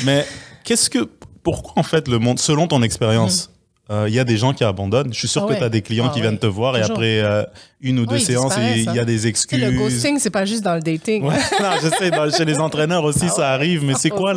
[0.04, 0.26] Mais
[0.64, 1.08] qu'est-ce que,
[1.42, 3.50] pourquoi en fait le monde, selon ton expérience,
[3.90, 5.12] euh, il y a des gens qui abandonnent.
[5.12, 5.44] Je suis sûr.
[5.48, 6.22] Ah que tu as des clients Ah qui ouais.
[6.22, 7.42] viennent te voir et après euh,
[7.80, 9.04] une ou deux Oui, séances, il y a hein.
[9.04, 9.60] des Tu sais, excuses.
[9.60, 11.24] le ghosting, c'est pas juste dans le dating.
[11.24, 13.84] Ouais, non, je sais, dans- chez les entraîneurs aussi, Ah ça arrive.
[13.84, 14.34] Mais c'est quoi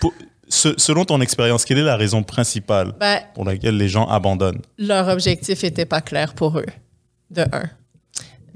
[0.00, 0.12] pour-
[0.48, 4.60] ce- Selon ton expérience, quelle est la raison principale Ben, pour laquelle les gens abandonnent?
[4.78, 6.66] leur objectif était pas clair pour eux,
[7.30, 7.68] de un.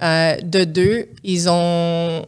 [0.02, 2.26] Euh, de deux, ils ont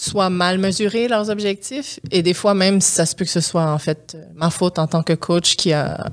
[0.00, 1.98] soit mal mesuré leurs objectifs.
[2.12, 4.86] Et des fois même ça se peut que ce soit en fait ma faute en
[4.86, 6.06] tant que coach qui a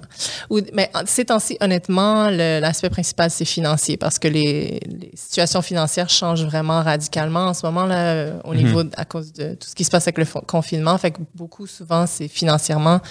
[0.49, 6.09] ou mais ces temps-ci honnêtement l'aspect principal c'est financier parce que les, les situations financières
[6.09, 9.75] changent vraiment radicalement en ce moment là au niveau de- à cause de tout ce
[9.75, 10.97] qui se passe avec le confinement.
[10.97, 13.01] Fait que beaucoup souvent c'est financièrement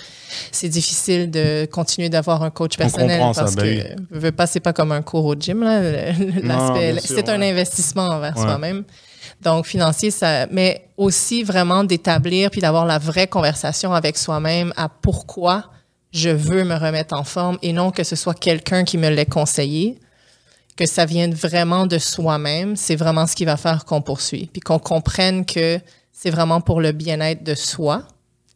[0.51, 4.49] c'est difficile de continuer d'avoir un coach personnel comprend ça, parce ben que veux pas
[4.49, 5.81] c'est pas comme un cours au gym là
[6.43, 8.43] l'aspect c'est un investissement envers Ouais.
[8.43, 8.83] soi-même
[9.43, 10.11] donc, financier,
[10.51, 15.65] mais aussi vraiment d'établir puis d'avoir la vraie conversation avec soi-même à pourquoi
[16.13, 19.27] je veux me remettre en forme et non que ce soit quelqu'un qui me l'ait
[19.27, 19.99] conseillé,
[20.77, 22.77] que ça vienne vraiment de soi-même.
[22.77, 24.49] C'est vraiment ce qui va faire qu'on poursuit.
[24.53, 25.81] Puis qu'on comprenne que
[26.13, 28.05] c'est vraiment pour le bien-être de soi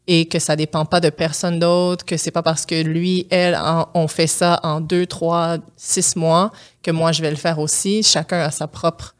[0.06, 3.56] et que ça dépend pas de personne d'autre, que c'est pas parce que lui, elle,
[3.56, 6.50] en- fait ça en deux, trois, six mois
[6.82, 8.02] que moi, je vais le faire aussi.
[8.02, 9.14] Chacun a sa propre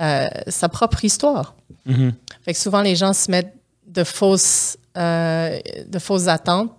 [0.00, 1.54] euh, sa propre histoire.
[1.86, 2.12] Mhm.
[2.44, 3.54] Fait que souvent, les gens se mettent
[3.86, 6.70] de fausses, euh, de fausses attentes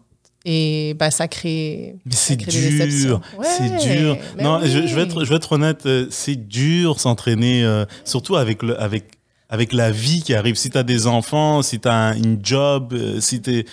[0.45, 1.95] et ben, ça crée.
[2.05, 4.17] Mais c'est dur, c'est dur.
[4.39, 5.08] Non, je, je vais oui.
[5.10, 9.05] être, je vais être honnête, euh, c'est dur s'entraîner, euh, surtout avec le, avec,
[9.49, 10.55] avec la vie qui arrive.
[10.55, 13.65] Si tu as des enfants, si tu as une job, si tu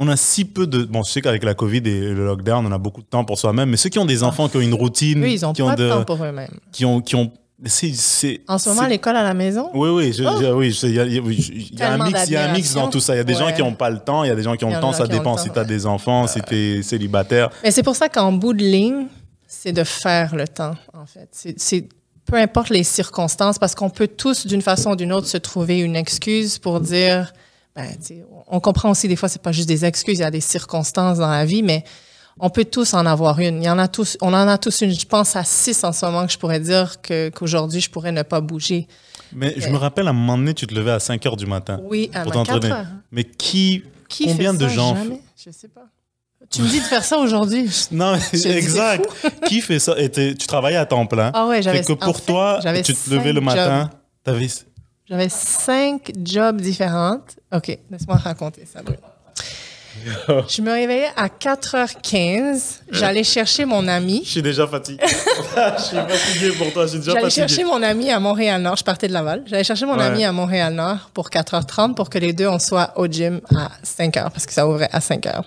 [0.00, 0.82] On a si peu de.
[0.82, 3.38] Bon, je sais qu'avec la COVID et le lockdown, on a beaucoup de temps pour
[3.38, 5.62] soi-même, mais ceux qui ont des enfants, qui ont une routine, Eux, ils ont qui,
[5.62, 6.58] pas ont de de- temps pour eux-mêmes.
[6.72, 7.00] qui ont.
[7.00, 7.30] Qui ont
[7.66, 10.36] c'est, En ce moment, l'école à la maison, Oui, oui, je- Oh!
[10.40, 11.22] je- oui, il y a, y un
[12.04, 13.14] mix, il y a un mix dans tout ça.
[13.14, 14.56] Il y a des gens qui n'ont pas le temps, il y a des gens
[14.56, 15.68] qui ont le temps, ça dépend si tu as ouais.
[15.68, 17.50] des enfants, si tu es célibataire.
[17.62, 19.06] Mais c'est pour ça qu'en bout de ligne,
[19.46, 21.28] c'est de faire le temps, en fait.
[21.56, 21.88] C'est-
[22.26, 25.78] peu importe les circonstances, parce qu'on peut tous, d'une façon ou d'une autre, se trouver
[25.80, 27.32] une excuse pour dire,
[27.76, 27.86] ben,
[28.48, 31.18] on comprend aussi des fois, c'est pas juste des excuses, il y a des circonstances
[31.18, 31.84] dans la vie, mais
[32.38, 33.62] on peut tous en avoir une.
[33.62, 34.90] Il y en a tous, on en a tous une.
[34.90, 38.12] Je pense à six en ce moment que je pourrais dire que qu'aujourd'hui je pourrais
[38.12, 38.86] ne pas bouger.
[39.32, 41.46] Mais je me rappelle, à un moment donné, tu te levais à 5 heures du
[41.46, 41.80] matin.
[41.82, 42.72] Oui, à Pour t'entraîner.
[43.10, 43.82] Mais qui.
[44.08, 44.74] Qui Combien fait de ça?
[44.74, 45.20] gens Jamais?
[45.44, 45.86] Je sais pas.
[46.50, 47.68] Tu me dis de faire ça aujourd'hui?
[47.90, 49.08] Non, exact.
[49.46, 49.94] qui fait ça?
[49.98, 51.30] Et Tu travaillais à temps plein.
[51.34, 51.82] Ah ouais, j'avais.
[51.82, 53.90] Que en pour fait, toi, j'avais tu te levais le matin,
[54.22, 54.48] t'avais.
[55.08, 57.36] J'avais cinq jobs différentes.
[57.52, 59.00] OK, laisse-moi raconter ça, Bruno.
[60.48, 62.80] Je me réveillais à 4h15.
[62.90, 64.22] J'allais chercher mon ami.
[64.24, 65.02] Je suis déjà fatigué.
[65.06, 68.76] je suis fatigué pour toi, je suis déjà J'allais chercher mon ami à Montréal-Nord.
[68.76, 69.42] Je partais de Laval.
[69.46, 70.04] J'allais chercher mon Ouais.
[70.04, 74.30] ami à Montréal-Nord pour 4h30 pour que les deux, on soit au gym à 5h
[74.30, 75.42] parce que ça ouvrait à 5h.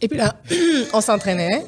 [0.00, 0.34] Et puis là,
[0.92, 1.64] on s'entraînait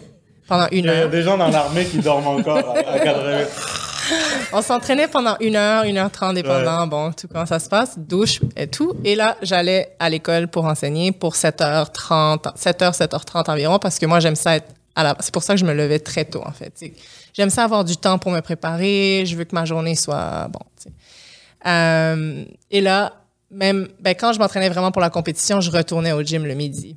[0.49, 1.11] pendant une Il y a heure.
[1.11, 3.49] des gens dans l'armée qui dorment encore à, à 4 heures.
[4.53, 7.99] On s'entraînait pendant une heure, une heure trente, dépendant, bon, tout comment ça se passe,
[7.99, 8.95] douche et tout.
[9.05, 14.21] Et là, j'allais à l'école pour enseigner pour 7h30, 7h, 7h30 environ, parce que moi,
[14.21, 15.17] j'aime ça être à la...
[15.21, 16.73] C'est pour ça que je me levais très tôt, en fait.
[17.35, 19.25] J'aime ça avoir du temps pour me préparer.
[19.27, 20.61] Je veux que ma journée soit, bon.
[21.67, 23.15] Euh, et là,
[23.51, 26.97] même, ben, quand je m'entraînais vraiment pour la compétition, je retournais au gym le midi.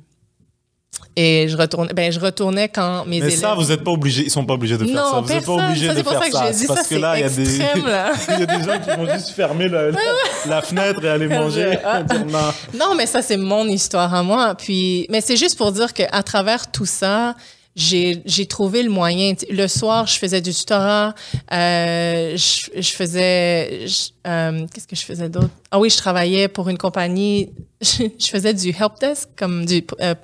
[1.18, 3.38] Et je retournais, ben, je retournais quand mes Mais élèves...
[3.40, 5.20] ça, vous n'êtes pas obligés, ils sont pas obligés de faire Non, ça.
[5.20, 6.46] Vous n'êtes pas obligés Ça, de c'est pour faire ça que ça.
[6.52, 8.78] j'ai dit, parce ça, que là, il y a des, il y a des gens
[8.80, 9.98] qui vont juste fermer la, la-
[10.46, 11.78] la fenêtre et aller manger.
[11.84, 12.02] Ah.
[12.26, 12.52] Non.
[12.78, 14.54] Non, mais ça, c'est mon histoire à moi.
[14.56, 17.34] Puis, mais c'est juste pour dire qu'à travers tout ça,
[17.74, 19.32] j'ai trouvé le moyen.
[19.50, 21.14] Le soir, je faisais du tutorat.
[21.52, 23.86] Euh, je, je faisais...
[24.26, 25.50] euh, Qu'est-ce que je faisais d'autre?
[25.70, 27.50] Ah oui, je travaillais pour une compagnie.
[27.80, 30.14] Je, je faisais du help desk, comme du euh,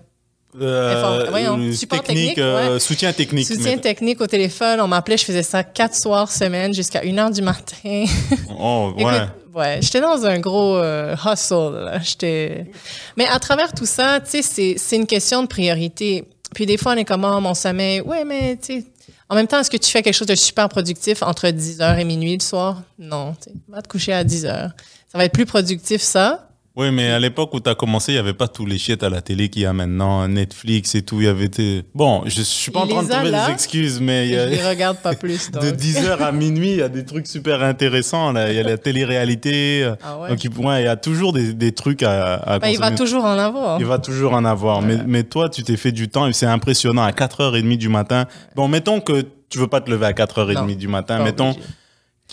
[0.61, 2.81] Euh, voyons, support technique, technique, euh, ouais.
[2.81, 3.47] soutien technique.
[3.47, 4.81] soutien mais- technique au téléphone.
[4.81, 8.05] On m'appelait, je faisais ça quatre soirs semaine jusqu'à 1 heure du matin.
[8.59, 9.03] Oh, ouais.
[9.03, 11.91] Écoute, ouais, j'étais dans un gros euh, hustle.
[12.03, 12.71] J'étais...
[13.17, 16.25] Mais à travers tout ça, tu sais, c'est, c'est une question de priorité.
[16.55, 18.85] Puis des fois, on est comme, oh, mon sommeil, ouais, mais tu sais,
[19.31, 22.05] en même temps, est-ce que tu fais quelque chose de super productif entre 10h et
[22.05, 22.83] minuit le soir?
[22.99, 24.71] Non, tu sais, va te coucher à 10h.
[25.09, 26.51] Ça va être plus productif, ça.
[26.75, 29.03] Oui, mais à l'époque où tu as commencé, il n'y avait pas tous les shit
[29.03, 31.21] à la télé qu'il y a maintenant, Netflix et tout.
[31.21, 31.51] Il y avait.
[31.95, 34.47] Bon, je suis pas en train de trouver là, des excuses, mais il y a-
[34.51, 35.51] je les regarde pas plus.
[35.53, 35.63] Donc.
[35.63, 38.33] de 10h à minuit, il y a des trucs super intéressants.
[38.33, 38.51] Là.
[38.51, 39.93] Il y a la télé-réalité.
[40.03, 40.29] Ah ouais?
[40.31, 42.91] Donc, il, ouais, il y a toujours des, des trucs à, à Ben, il va
[42.91, 43.79] toujours en avoir.
[43.79, 44.81] Il va toujours en avoir.
[44.81, 47.03] Mais, mais toi, tu t'es fait du temps et c'est impressionnant.
[47.03, 48.25] À 4h30 du matin.
[48.57, 51.23] Bon, mettons que tu veux pas te lever à 4h30 Non, du matin.
[51.23, 51.55] Mettons,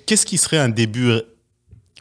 [0.05, 1.11] qu'est-ce qui serait un début,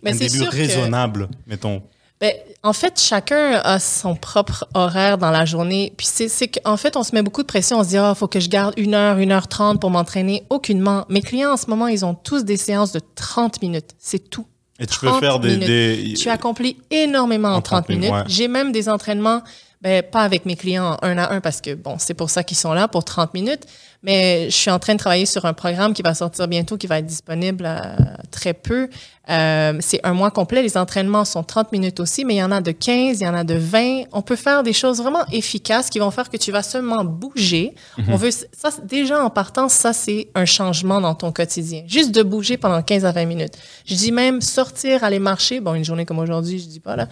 [0.05, 1.83] Mais un début que- raisonnable, mettons?
[2.21, 2.33] Ben,
[2.65, 5.93] en fait, chacun a son propre horaire dans la journée.
[5.97, 7.79] Puis c'est, c'est qu'en fait, on se met beaucoup de pression.
[7.79, 10.43] On se dit, ah, faut que je garde une heure, une heure trente pour m'entraîner.
[10.51, 11.05] Aucunement.
[11.09, 13.91] Mes clients, en ce moment, ils ont tous des séances de 30 minutes.
[13.99, 14.47] C'est tout.
[14.81, 15.57] Et tu peux 30 faire des.
[15.59, 18.17] des- Tu accomplis énormément en, En 30 30 minutes, minutes.
[18.17, 18.25] ouais.
[18.29, 19.43] J'ai même des entraînements,
[19.81, 22.57] ben, pas avec mes clients un à un parce que, bon, c'est pour ça qu'ils
[22.57, 23.63] sont là pour 30 minutes.
[24.05, 26.87] Mais je suis en train de travailler sur un programme qui va sortir bientôt, qui
[26.87, 27.97] va être disponible euh,
[28.31, 28.89] très peu.
[29.31, 30.63] Euh, c'est un mois complet.
[30.63, 33.29] Les entraînements sont 30 minutes aussi, mais il y en a de 15, il y
[33.29, 34.05] en a de 20.
[34.13, 37.75] On peut faire des choses vraiment efficaces qui vont faire que tu vas seulement bouger.
[38.09, 41.83] On veut, ça, déjà en partant, ça, c'est un changement dans ton quotidien.
[41.87, 43.55] Juste de bouger pendant 15 à 20 minutes.
[43.85, 45.61] Je dis même sortir, aller marcher.
[45.61, 47.09] Bon, une journée comme aujourd'hui, je dis pas là.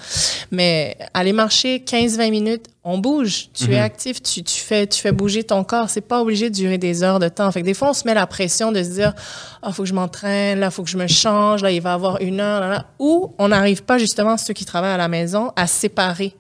[0.51, 3.49] Mais aller marcher 15-20 minutes, on bouge.
[3.53, 5.91] Tu es actif, tu, tu, fais, tu fais bouger ton corps.
[5.91, 7.51] C'est pas obligé de durer des heures de temps.
[7.51, 9.13] Fait que des fois, on se met la pression de se dire,
[9.61, 11.93] ah, faut que je m'entraîne, là, faut que je me change, là, il va y
[12.07, 12.87] avoir une heure, là, là.
[12.99, 16.35] Ou on n'arrive pas, justement, ceux qui travaillent à la maison, à séparer.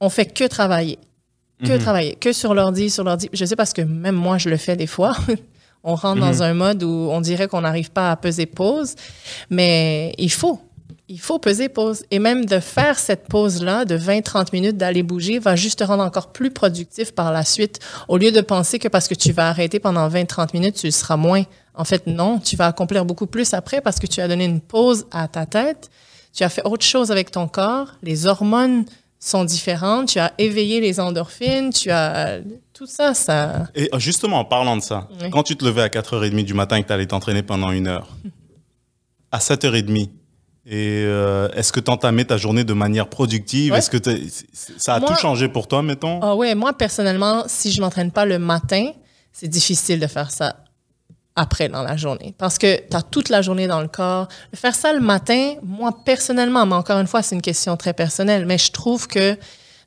[0.00, 0.98] On fait que travailler.
[1.64, 2.14] Que travailler.
[2.16, 3.30] Que sur l'ordi, sur l'ordi.
[3.32, 5.16] Je sais parce que même moi, je le fais des fois.
[5.84, 8.94] on rentre dans un mode où on dirait qu'on n'arrive pas à peser pause.
[9.50, 10.60] Mais il faut.
[11.08, 12.04] Il faut peser pause.
[12.10, 16.02] Et même de faire cette pause-là de 20-30 minutes, d'aller bouger, va juste te rendre
[16.02, 17.78] encore plus productif par la suite.
[18.08, 20.92] Au lieu de penser que parce que tu vas arrêter pendant 20-30 minutes, tu le
[20.92, 21.44] seras moins.
[21.74, 24.60] En fait, non, tu vas accomplir beaucoup plus après parce que tu as donné une
[24.60, 25.90] pause à ta tête.
[26.32, 27.88] Tu as fait autre chose avec ton corps.
[28.02, 28.84] Les hormones
[29.18, 30.08] sont différentes.
[30.08, 31.70] Tu as éveillé les endorphines.
[31.72, 32.38] Tu as
[32.72, 33.66] tout ça, ça.
[33.74, 35.30] Et euh, justement, en parlant de ça, Oui.
[35.30, 37.86] quand tu te levais à 4h30 du matin et que tu allais t'entraîner pendant une
[37.88, 38.08] heure,
[39.32, 40.10] à 7h30,
[40.66, 43.72] et euh, est-ce que tu entamais ta journée de manière productive?
[43.72, 43.78] Ouais.
[43.78, 43.98] Est-ce que
[44.78, 46.20] ça a Moi- tout changé pour toi, mettons?
[46.22, 48.90] Ah ouais, moi personnellement, si je m'entraîne pas le matin,
[49.32, 50.56] c'est difficile de faire ça
[51.36, 54.28] après dans la journée parce que tu as toute la journée dans le corps.
[54.54, 58.46] Faire ça le matin, moi personnellement, mais encore une fois, c'est une question très personnelle,
[58.46, 59.36] mais je trouve que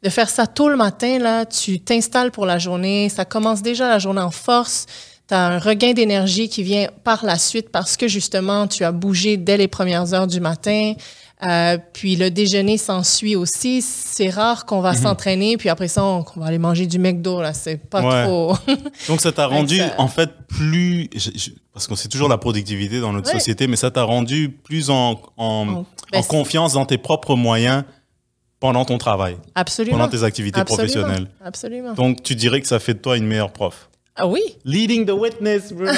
[0.03, 3.87] de faire ça tôt le matin là, tu t'installes pour la journée, ça commence déjà
[3.87, 4.85] la journée en force.
[5.27, 8.93] Tu as un regain d'énergie qui vient par la suite parce que justement, tu as
[8.93, 10.93] bougé dès les premières heures du matin.
[11.45, 13.83] Euh, puis le déjeuner s'ensuit aussi.
[13.83, 17.41] C'est rare qu'on va s'entraîner, puis après ça, on, va aller manger du McDo.
[17.41, 18.23] Là, c'est pas Ouais.
[18.25, 18.55] trop.
[19.07, 21.09] Donc ça t'a rendu ça- en fait plus...
[21.15, 23.37] je- je- parce qu'on sait toujours la productivité dans notre Ouais.
[23.39, 27.35] société, mais ça t'a rendu plus en, en, En- en ben, confiance dans tes propres
[27.35, 27.83] moyens
[28.59, 29.97] pendant ton travail, Absolument.
[29.99, 30.87] pendant tes activités Absolument.
[30.91, 31.27] professionnelles.
[31.45, 31.93] Absolument.
[31.93, 35.11] Donc tu dirais que ça fait de toi une meilleure prof Ah oui, Leading the
[35.11, 35.91] witness, Bruno,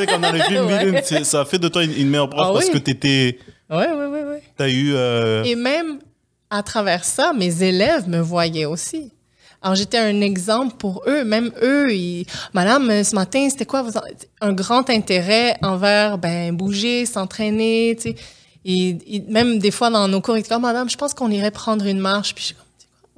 [0.00, 1.24] tu comme dans Ouais.
[1.24, 2.72] ça fait de toi une, une meilleure prof Ah parce oui.
[2.72, 3.38] que t'étais,
[3.70, 4.20] oui, oui, oui.
[4.34, 4.38] oui.
[4.56, 4.92] t'as eu.
[4.94, 5.98] euh, Et même
[6.50, 9.10] à travers ça, mes élèves me voyaient aussi.
[9.62, 11.24] Alors, j'étais un exemple pour eux.
[11.24, 13.84] Même eux, ils, Madame, ce matin, c'était quoi?
[14.40, 18.16] Un grand intérêt envers ben, bouger, s'entraîner, tu sais.
[18.64, 21.30] Et, et même des fois dans nos cours, ils étaient comme, Madame, je pense qu'on
[21.30, 22.34] irait prendre une marche.
[22.34, 22.64] Puis je suis comme?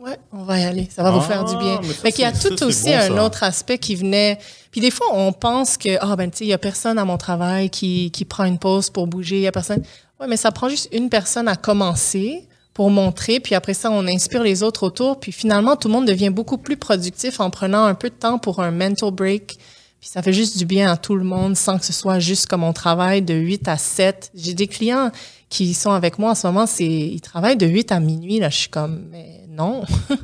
[0.07, 0.87] Ouais, on va y aller.
[0.95, 1.81] Ça va vous Ah, faire du bien.
[1.83, 3.25] mais ça, Mais qu'il y a tout ça, aussi bon, un ça.
[3.25, 4.39] autre aspect qui venait.
[4.71, 7.05] Puis des fois, on pense que, ah ben, tu sais, il y a personne à
[7.05, 9.37] mon travail qui, qui prend une pause pour bouger.
[9.37, 9.83] Il y a personne.
[10.21, 13.41] Ouais, mais ça prend juste une personne à commencer pour montrer.
[13.41, 15.21] Puis après ça, on inspire les autres autour.
[15.21, 18.39] Puis finalement, tout le monde devient beaucoup plus productif en prenant un peu de temps
[18.39, 19.57] pour un mental break.
[20.01, 22.47] Puis ça fait juste du bien à tout le monde sans que ce soit juste
[22.47, 24.31] comme on travaille de 8 à 7.
[24.35, 25.11] J'ai des clients
[25.49, 28.39] qui sont avec moi en ce moment, c'est ils travaillent de 8 à minuit.
[28.39, 29.83] Là, je suis comme, mais non.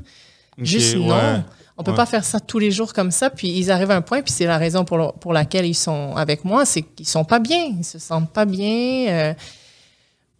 [0.59, 1.09] Juste non.
[1.09, 1.40] ouais.
[1.76, 1.96] On peut Ouais.
[1.96, 3.30] pas faire ça tous les jours comme ça.
[3.30, 5.74] Puis ils arrivent à un point, puis c'est la raison pour, le- pour laquelle ils
[5.74, 7.64] sont avec moi, c'est qu'ils sont pas bien.
[7.76, 9.09] Ils se sentent pas bien.
[9.09, 9.35] euh,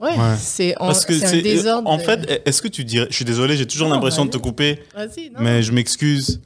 [0.05, 0.37] ouais, Ouais.
[0.39, 1.89] c'est c'est un désordre.
[1.91, 3.07] En fait, est-ce que tu dirais.
[3.11, 5.05] Je suis désolé, j'ai toujours l'impression de te couper, non.
[5.41, 6.41] mais je m'excuse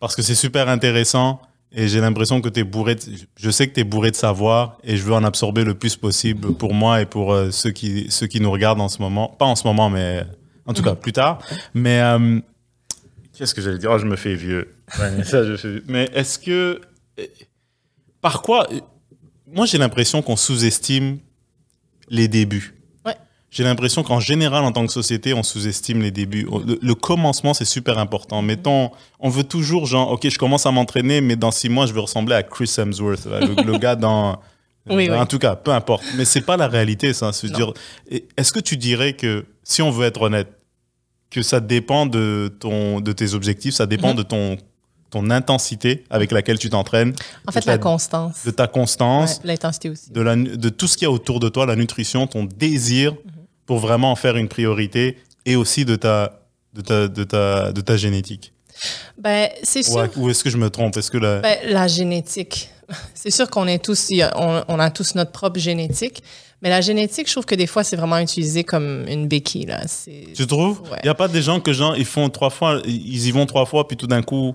[0.00, 1.40] parce que c'est super intéressant
[1.72, 2.94] et j'ai l'impression que tu es bourré.
[2.96, 3.00] De,
[3.36, 5.96] je sais que tu es bourré de savoir et je veux en absorber le plus
[5.96, 9.28] possible pour moi et pour euh, ceux, qui, ceux qui nous regardent en ce moment.
[9.28, 10.24] Pas en ce moment, mais
[10.66, 10.88] en tout Mhm.
[10.88, 11.38] cas plus tard.
[11.72, 12.00] Mais.
[12.00, 12.40] euh,
[13.36, 13.90] Qu'est-ce que j'allais dire?
[13.92, 14.74] Oh, Je me fais vieux.
[14.98, 15.84] Ouais, ça, je me fais vieux.
[15.88, 16.80] Mais est-ce que.
[18.20, 18.68] Par quoi.
[19.46, 21.18] Moi, j'ai l'impression qu'on sous-estime
[22.08, 22.74] les débuts.
[23.54, 26.46] J'ai l'impression qu'en général, en tant que société, on sous-estime les débuts.
[26.66, 28.42] Le, le commencement, c'est super important.
[28.42, 28.90] Mettons,
[29.20, 32.00] on veut toujours, genre, OK, je commence à m'entraîner, mais dans six mois, je vais
[32.00, 34.40] ressembler à Chris Hemsworth, là, le, le gars dans.
[34.90, 35.26] Oui, en oui.
[35.28, 36.02] tout cas, peu importe.
[36.16, 37.32] Mais c'est pas la réalité, ça.
[37.32, 37.72] Se dire,
[38.36, 40.48] est-ce que tu dirais que, si on veut être honnête,
[41.30, 44.16] que ça dépend de, ton, de tes objectifs, ça dépend Mhm.
[44.16, 44.56] de ton,
[45.10, 47.14] ton intensité avec laquelle tu t'entraînes,
[47.46, 48.44] en fait, ta- la constance.
[48.44, 50.10] de ta constance, Ouais, L'intensité aussi.
[50.10, 53.12] de, la, de tout ce qu'il y a autour de toi, la nutrition, ton désir
[53.12, 53.18] Mhm.
[53.66, 56.40] Pour vraiment en faire une priorité et aussi de ta,
[56.74, 58.52] de ta, de ta, de ta génétique.
[59.18, 59.94] Ben, c'est sûr.
[59.94, 60.96] Ouais, ou est-ce que je me trompe?
[60.96, 61.40] Est-ce que la...
[61.40, 62.70] Ben, la génétique.
[63.14, 66.22] C'est sûr qu'on est tous, on, on a tous notre propre génétique,
[66.60, 69.64] mais la génétique, je trouve que des fois, c'est vraiment utilisé comme une béquille.
[69.66, 69.80] Là.
[70.34, 70.82] Tu trouves?
[70.84, 70.98] Il Ouais.
[71.04, 73.64] n'y a pas des gens que genre, ils font trois fois, ils y vont trois
[73.64, 74.54] fois, puis tout d'un coup,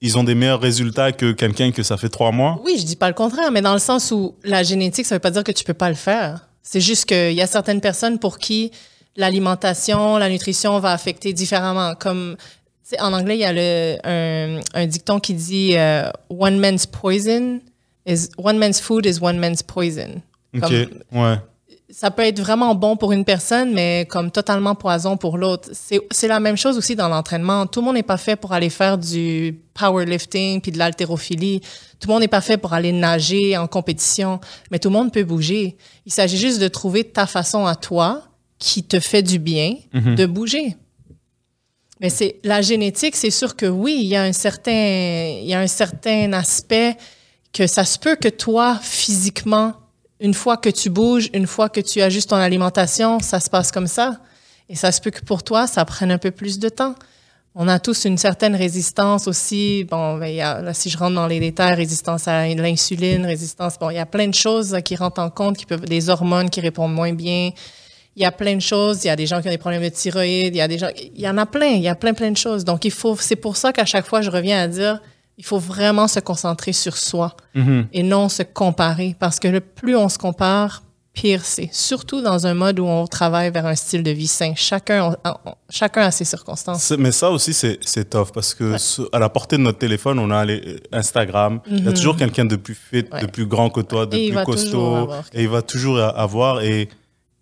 [0.00, 2.60] ils ont des meilleurs résultats que quelqu'un que ça fait trois mois?
[2.64, 5.20] Oui, je dis pas le contraire, mais dans le sens où la génétique, ça veut
[5.20, 6.47] pas dire que tu peux pas le faire.
[6.70, 8.72] C'est juste qu'il y a certaines personnes pour qui
[9.16, 11.94] l'alimentation, la nutrition va affecter différemment.
[11.94, 16.10] Comme tu sais, en anglais, il y a le, un, un dicton qui dit euh,
[16.28, 17.60] One man's poison
[18.04, 20.20] is one man's food is one man's poison.
[21.10, 21.36] Ouais.
[21.90, 25.70] Ça peut être vraiment bon pour une personne, mais comme totalement poison pour l'autre.
[25.72, 27.66] C'est c'est la même chose aussi dans l'entraînement.
[27.66, 31.60] Tout le monde n'est pas fait pour aller faire du powerlifting puis de l'haltérophilie.
[31.98, 34.38] Tout le monde n'est pas fait pour aller nager en compétition,
[34.70, 35.76] mais tout le monde peut bouger.
[36.04, 38.22] Il s'agit juste de trouver ta façon à toi
[38.58, 40.14] qui te fait du bien Mhm.
[40.14, 40.76] de bouger.
[42.00, 44.70] Mais c'est la génétique, c'est sûr que oui, il y a un certain,
[45.42, 46.96] il y a un certain aspect
[47.52, 49.72] que ça se peut que toi, physiquement,
[50.20, 53.70] une fois que tu bouges, une fois que tu ajustes ton alimentation, ça se passe
[53.70, 54.18] comme ça.
[54.68, 56.94] Et ça se peut que pour toi, ça prenne un peu plus de temps.
[57.54, 59.84] On a tous une certaine résistance aussi.
[59.84, 63.78] Bon, ben, y a, là, si je rentre dans les détails, résistance à l'insuline, résistance,
[63.78, 66.50] bon, il y a plein de choses qui rentrent en compte, qui peuvent, des hormones
[66.50, 67.50] qui répondent moins bien.
[68.14, 69.04] Il y a plein de choses.
[69.04, 70.54] Il y a des gens qui ont des problèmes de thyroïde.
[70.54, 71.68] Il y a des gens, il y en a plein.
[71.68, 72.64] Il y a plein, plein de choses.
[72.64, 75.00] Donc, il faut, c'est pour ça qu'à chaque fois, je reviens à dire,
[75.38, 77.86] il faut vraiment se concentrer sur soi Mhm.
[77.92, 79.16] et non se comparer.
[79.18, 80.82] Parce que le plus on se compare,
[81.14, 81.68] pire c'est.
[81.72, 84.52] Surtout dans un mode où on travaille vers un style de vie sain.
[84.56, 86.92] Chacun, on- on- chacun a ses circonstances.
[86.98, 90.18] Mais ça aussi, c'est c'est tough parce que ce- à la portée de notre téléphone,
[90.18, 91.60] on a les- Instagram.
[91.70, 94.30] Il y a toujours quelqu'un de plus fit, de plus grand que toi, de Et
[94.32, 95.08] plus costaud.
[95.32, 96.60] Et il va toujours avoir.
[96.62, 96.88] Et,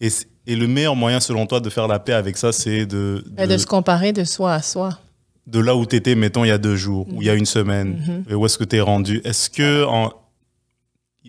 [0.00, 0.10] et,
[0.54, 3.52] le meilleur moyen, selon toi, de faire la paix avec ça, c'est de, Et de,
[3.54, 4.98] de se comparer de soi à soi.
[5.46, 7.34] De là où tu étais, mettons, il y a deux jours, ou il y a
[7.34, 7.38] Mhm.
[7.38, 9.20] une semaine, et où est-ce que tu es rendu?
[9.24, 9.84] Est-ce que.
[9.84, 10.12] en-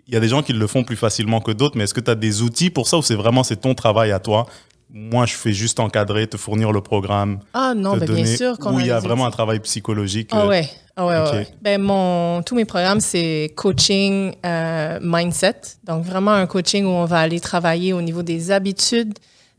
[0.06, 2.00] Il y a des gens qui le font plus facilement que d'autres, mais est-ce que
[2.00, 4.46] tu as des outils pour ça ou c'est vraiment c'est ton travail à toi?
[4.90, 8.24] Moi, je fais juste encadrer, te fournir le programme, Ah non, te ben donner.
[8.24, 10.30] bien sûr où il y a vraiment un travail psychologique.
[10.32, 11.48] Ah euh, ouais, ah ouais, ouais.
[11.62, 15.56] Ben mon, tous mes programmes, c'est coaching euh, mindset.
[15.84, 19.14] Donc vraiment un coaching où on va aller travailler au niveau des habitudes,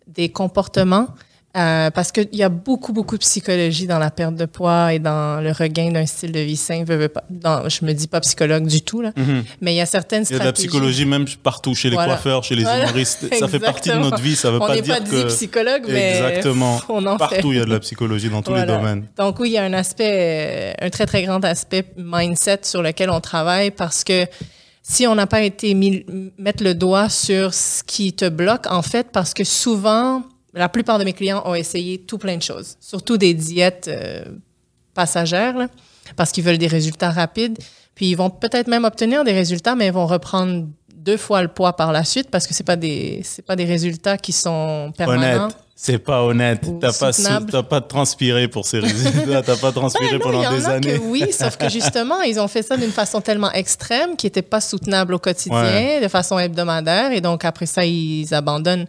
[0.06, 1.08] des comportements.
[1.58, 4.98] Euh, parce qu'il y a beaucoup, beaucoup de psychologie dans la perte de poids et
[4.98, 6.84] dans le regain d'un style de vie sain.
[6.86, 7.24] Veux, veux pas.
[7.30, 9.12] Dans, je me dis pas psychologue du tout, là.
[9.16, 9.44] mhm.
[9.60, 10.68] mais il y a certaines Il y a de la stratégies.
[10.68, 12.14] psychologie même partout, chez les Voilà.
[12.14, 12.84] coiffeurs, chez les Voilà.
[12.84, 13.26] humoristes.
[13.34, 14.10] Ça fait partie de Exactement.
[14.10, 14.36] notre vie.
[14.36, 15.26] Ça veut On pas n'est dire pas que.
[15.28, 16.80] psychologue, mais Exactement.
[16.88, 17.18] on en fait.
[17.18, 19.06] Partout, il y a de la psychologie dans tous les domaines.
[19.16, 22.82] Donc oui, il y a un aspect, euh, un très très grand aspect mindset sur
[22.82, 24.26] lequel on travaille parce que
[24.82, 26.06] si on n'a pas été mis,
[26.38, 30.22] mettre le doigt sur ce qui te bloque, en fait, parce que souvent,
[30.54, 34.24] la plupart de mes clients ont essayé tout plein de choses, surtout des diètes euh,
[34.94, 35.68] passagères, là,
[36.16, 37.58] parce qu'ils veulent des résultats rapides.
[37.94, 41.48] Puis ils vont peut-être même obtenir des résultats, mais ils vont reprendre deux fois le
[41.48, 44.92] poids par la suite parce que c'est pas des c'est pas des résultats qui sont
[44.96, 45.44] permanents.
[45.46, 45.56] Honnête.
[45.80, 46.60] C'est pas honnête.
[46.80, 49.42] T'as pas, pas transpiré pour ces résultats.
[49.42, 50.98] T'as pas transpiré Ben pendant y en des a années.
[50.98, 54.42] que oui, sauf que justement, ils ont fait ça d'une façon tellement extrême qui n'était
[54.42, 56.00] pas soutenable au quotidien, Ouais.
[56.02, 58.86] de façon hebdomadaire, et donc après ça, ils abandonnent.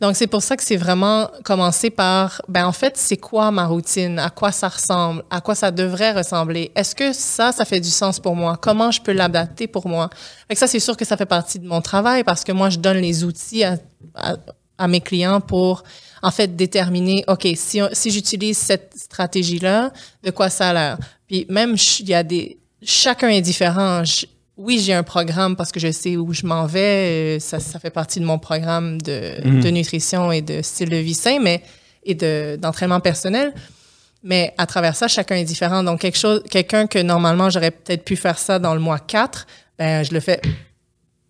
[0.00, 3.66] Donc c'est pour ça que c'est vraiment commencer par, ben en fait, c'est quoi ma
[3.66, 6.72] routine, à quoi ça ressemble, à quoi ça devrait ressembler?
[6.74, 8.56] Est-ce que ça, ça fait du sens pour moi?
[8.58, 10.08] Comment je peux l'adapter pour moi?
[10.48, 12.70] Fait que ça, c'est sûr que ça fait partie de mon travail parce que moi,
[12.70, 13.76] je donne les outils à,
[14.14, 14.36] à-
[14.78, 15.82] à mes clients pour
[16.22, 19.92] en fait déterminer, OK, si, on- si j'utilise cette stratégie-là,
[20.22, 20.98] de quoi ça a l'air?
[21.26, 22.58] Puis même, il y a des...
[22.82, 24.04] Chacun est différent.
[24.04, 27.36] Je- oui, j'ai un programme parce que je sais où je m'en vais.
[27.36, 30.96] euh, Ça, ça fait partie de mon programme de, de nutrition et de style de
[30.96, 31.62] vie sain, mais
[32.04, 33.54] et de, d'entraînement personnel.
[34.22, 35.82] Mais à travers ça, chacun est différent.
[35.82, 39.46] Donc, quelque chose, quelqu'un que normalement, j'aurais peut-être pu faire ça dans le mois 4,
[39.78, 40.40] ben, je le fais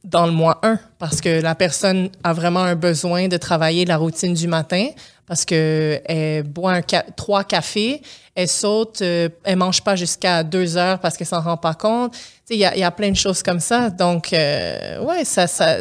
[0.05, 3.96] dans le mois 1 parce que la personne a vraiment un besoin de travailler la
[3.98, 4.88] routine du matin
[5.26, 8.01] parce que elle boit un ca- trois cafés,
[8.34, 12.12] elle saute, euh, elle mange pas jusqu'à deux heures parce qu'elle s'en rend pas compte.
[12.12, 13.90] Tu sais, Il y a, y a plein de choses comme ça.
[13.90, 15.76] Donc, euh, ouais, ça, ça,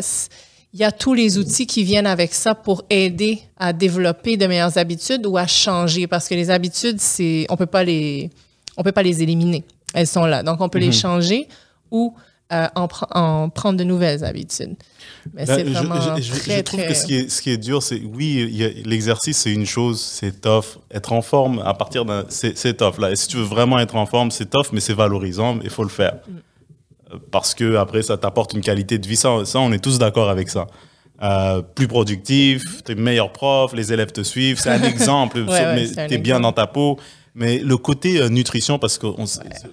[0.71, 4.45] il y a tous les outils qui viennent avec ça pour aider à développer de
[4.45, 8.29] meilleures habitudes ou à changer parce que les habitudes, c'est, on peut pas les,
[8.77, 9.63] on peut pas les éliminer.
[9.95, 10.43] Elles sont là.
[10.43, 11.47] Donc, on peut les changer
[11.89, 12.13] ou
[12.51, 14.75] euh, en, pr- en prendre de nouvelles habitudes.
[15.33, 16.87] Mais Là, c'est vraiment je, je- je très, trouve très...
[16.89, 20.41] que ce qui est, ce qui est dur, c'est oui, l'exercice c'est une chose, c'est
[20.41, 20.79] tough.
[20.91, 23.11] Être en forme à partir d'un, c'est tough là.
[23.11, 25.59] Et si tu veux vraiment être en forme, c'est tough, mais c'est valorisant.
[25.63, 26.15] Il faut le faire
[27.11, 29.15] Euh, parce que après ça t'apporte une qualité de vie.
[29.15, 30.67] Ça, ça on est tous d'accord avec ça.
[31.21, 34.57] Euh, plus productif, t'es meilleur prof, les élèves te suivent.
[34.59, 36.97] C'est un exemple, Ouais, ouais, mais t'es bien dans ta peau.
[37.35, 39.09] Mais le côté euh, nutrition, parce qu'il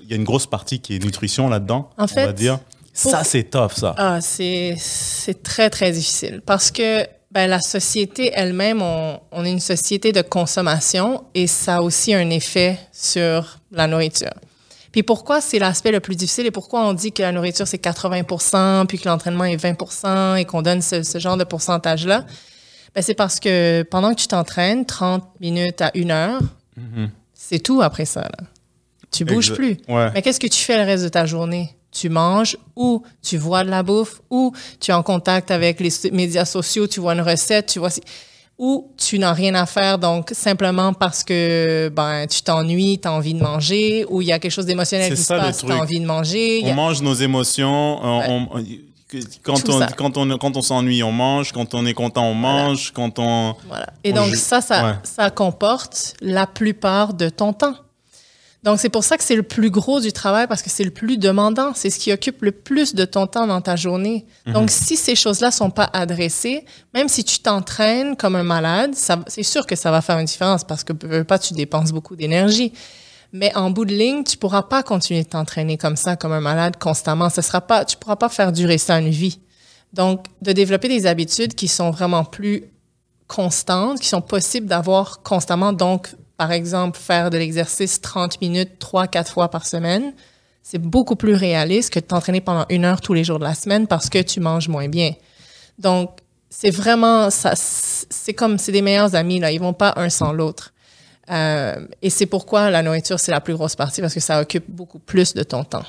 [0.08, 2.58] y a une grosse partie qui est nutrition là-dedans, En on va dire.
[3.02, 3.94] pour- Ça, c'est tough, ça.
[3.98, 9.50] Ah, c'est c'est très, très difficile parce que ben, la société elle-même, on, on est
[9.52, 14.32] une société de consommation et ça a aussi un effet sur la nourriture.
[14.92, 17.82] Puis pourquoi c'est l'aspect le plus difficile et pourquoi on dit que la nourriture c'est
[17.82, 22.24] 80% puis que l'entraînement est 20 et qu'on donne ce, ce genre de pourcentage-là?
[22.94, 26.40] Ben, c'est parce que pendant que tu t'entraînes, 30 minutes à une heure,
[27.48, 28.22] c'est tout après ça.
[28.22, 28.46] Là.
[29.12, 29.76] Tu bouges plus.
[29.88, 30.10] Ouais.
[30.14, 31.70] Mais qu'est-ce que tu fais le reste de ta journée?
[31.92, 35.90] Tu manges ou tu vois de la bouffe ou tu es en contact avec les
[36.12, 38.02] médias sociaux, tu vois une recette, tu vois si-
[38.58, 43.12] ou tu n'as rien à faire donc simplement parce que ben tu t'ennuies, tu as
[43.12, 45.76] envie de manger ou il y a quelque chose d'émotionnel qui se passe, tu as
[45.76, 46.62] envie de manger.
[46.64, 47.96] On a- mange nos émotions.
[48.18, 48.26] Ouais.
[48.28, 48.48] on-
[49.42, 51.52] quand, on, quand, on, quand on s'ennuie, on mange.
[51.52, 52.92] Quand on est content, on mange.
[52.92, 53.54] Quand on.
[53.68, 53.86] Voilà.
[54.02, 54.94] Et On donc, ça, ça, ouais.
[55.04, 57.76] ça comporte la plupart de ton temps.
[58.64, 60.90] Donc, c'est pour ça que c'est le plus gros du travail parce que c'est le
[60.90, 61.70] plus demandant.
[61.72, 64.26] C'est ce qui occupe le plus de ton temps dans ta journée.
[64.44, 64.54] Mhm.
[64.54, 68.90] Donc, si ces choses-là sont pas adressées, même si tu t'entraînes comme un malade,
[69.28, 72.72] c'est sûr que ça va faire une différence parce que pas, tu dépenses beaucoup d'énergie.
[73.36, 76.40] Mais en bout de ligne, tu pourras pas continuer de t'entraîner comme ça, comme un
[76.40, 77.28] malade constamment.
[77.28, 79.40] Ce sera pas, tu pourras pas faire durer ça une vie.
[79.92, 82.64] Donc, de développer des habitudes qui sont vraiment plus
[83.26, 85.74] constantes, qui sont possibles d'avoir constamment.
[85.74, 90.14] Donc, par exemple, faire de l'exercice 30 minutes, 3-4 fois par semaine,
[90.62, 93.54] c'est beaucoup plus réaliste que de t'entraîner pendant une heure tous les jours de la
[93.54, 95.12] semaine parce que tu manges moins bien.
[95.78, 96.10] Donc,
[96.48, 99.52] c'est vraiment, ça, c'est comme, c'est des meilleurs amis, là.
[99.52, 100.72] Ils vont pas un sans l'autre.
[101.30, 104.64] Euh, et c'est pourquoi la nourriture, c'est la plus grosse partie parce que ça occupe
[104.68, 105.84] beaucoup plus de ton temps.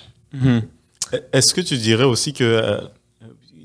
[1.33, 2.43] Est-ce que tu dirais aussi que.
[2.43, 2.81] euh,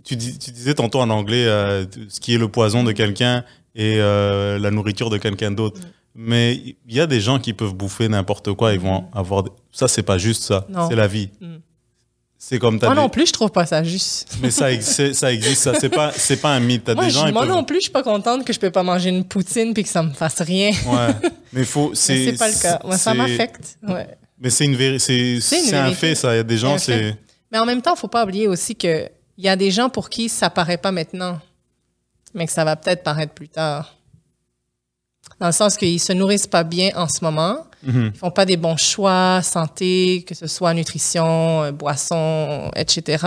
[0.04, 3.44] tu, dis- tu disais tantôt en anglais euh, ce qui est le poison de quelqu'un
[3.74, 5.80] et la nourriture de quelqu'un d'autre.
[5.80, 5.84] Mm.
[6.14, 8.74] Mais il y a des gens qui peuvent bouffer n'importe quoi.
[8.74, 9.44] Ils vont avoir.
[9.44, 10.66] des- Ça, c'est pas juste ça.
[10.88, 11.30] C'est la vie.
[11.40, 11.54] Mm.
[12.45, 14.36] C'est comme Moi des- non plus, je trouve pas ça juste.
[14.43, 15.62] Mais ça, ex- c'est- ça existe.
[15.62, 16.82] Ça, c'est pas, c'est pas un mythe.
[16.82, 17.30] T'as Moi, des gens.
[17.32, 19.72] moi peuvent- non plus, je suis pas contente que je peux pas manger une poutine
[19.72, 20.72] puis que ça me fasse rien.
[20.86, 21.30] Ouais.
[21.53, 21.93] Mais faut.
[21.95, 22.80] C'est c'est pas le cas.
[22.84, 23.78] Moi, ça m'affecte.
[23.86, 24.09] Ouais.
[24.40, 25.38] Mais c'est une véri- c'est
[25.72, 25.95] un vérité.
[25.95, 26.34] fait ça.
[26.34, 27.16] Il y a des gens c'est
[27.53, 30.11] Mais en même temps, faut pas oublier aussi que il y a des gens pour
[30.11, 31.38] qui ça paraît pas maintenant,
[32.34, 33.97] mais que ça va peut-être paraître plus tard.
[35.38, 38.12] Dans le sens qu'ils se nourrissent pas bien en ce moment, Mhm.
[38.14, 43.26] ils font pas des bons choix santé, que ce soit nutrition, euh, boisson, etc.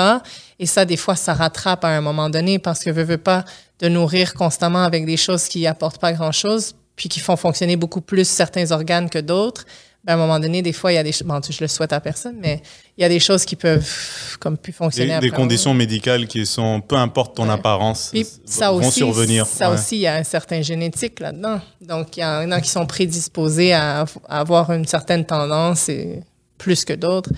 [0.60, 3.46] Et ça, des fois, ça rattrape à un moment donné parce que veux, veux pas
[3.80, 8.02] de nourrir constamment avec des choses qui apportent pas grand-chose, puis qui font fonctionner beaucoup
[8.02, 9.66] plus certains organes que d'autres.
[10.06, 11.68] Ben, à un moment donné, des fois, il y a des choses, bon, je le
[11.68, 12.62] souhaite à personne, mais
[12.96, 16.46] il y a des choses qui peuvent comme plus fonctionner des, des conditions médicales qui
[16.46, 17.54] sont peu importe ton Ouais.
[17.54, 19.48] apparence Puis ça vont aussi, survenir.
[19.48, 19.76] ça Ouais.
[19.80, 21.60] aussi, il y a un certain génétique là-dedans.
[21.82, 26.22] Donc, il y en a qui sont prédisposés à, à avoir une certaine tendance, et
[26.60, 27.32] plus que d'autres.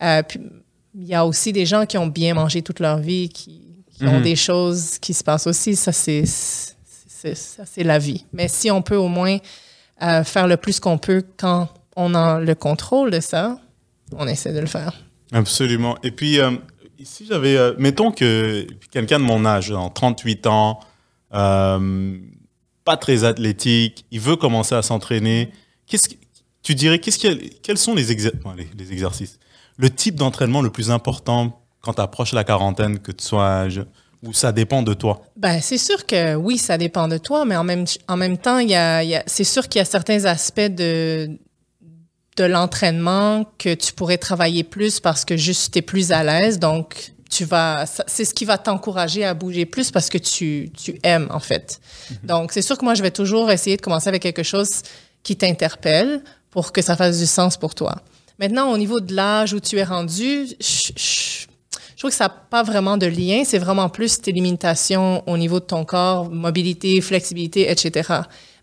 [0.00, 0.40] Euh, puis,
[0.94, 3.60] il y a aussi des gens qui ont bien mangé toute leur vie, qui,
[3.98, 4.22] qui ont Mhm.
[4.22, 5.74] des choses qui se passent aussi.
[5.74, 8.24] Ça, c'est ça, c'est la vie.
[8.32, 9.38] Mais si on peut au moins
[10.02, 13.58] euh, faire le plus qu'on peut quand on a le contrôle de ça,
[14.16, 14.92] on essaie de le faire.
[15.32, 15.96] Absolument.
[16.02, 16.52] Et puis, euh,
[16.98, 20.80] ici, j'avais, euh, mettons que quelqu'un de mon âge, en 38 ans,
[21.34, 22.16] euh,
[22.84, 25.50] pas très athlétique, il veut commencer à s'entraîner.
[25.86, 26.14] Qu'est-ce que,
[26.62, 27.18] tu dirais, qu'est-ce
[27.62, 29.38] quels sont les, exer- bon, les, les exercices?
[29.76, 33.82] Le type d'entraînement le plus important quand tu approches la quarantaine, que tu sois âge,
[34.22, 35.20] ou ça dépend de toi?
[35.36, 38.58] Ben, c'est sûr que oui, ça dépend de toi, mais en même, en même temps,
[38.58, 41.28] il y a, il y a- c'est sûr qu'il y a certains aspects de,
[42.36, 46.58] de l'entraînement que tu pourrais travailler plus parce que juste tu es plus à l'aise.
[46.58, 50.98] Donc, tu vas, c'est ce qui va t'encourager à bouger plus parce que tu, tu
[51.02, 51.80] aimes, en fait.
[52.24, 54.82] Donc, c'est sûr que moi, je vais toujours essayer de commencer avec quelque chose
[55.22, 57.96] qui t'interpelle pour que ça fasse du sens pour toi.
[58.38, 61.46] Maintenant, au niveau de l'âge où tu es rendu, je, je-
[61.94, 63.42] je trouve que ça n'a pas vraiment de lien.
[63.44, 68.10] C'est vraiment plus tes limitations au niveau de ton corps, mobilité, flexibilité, etc.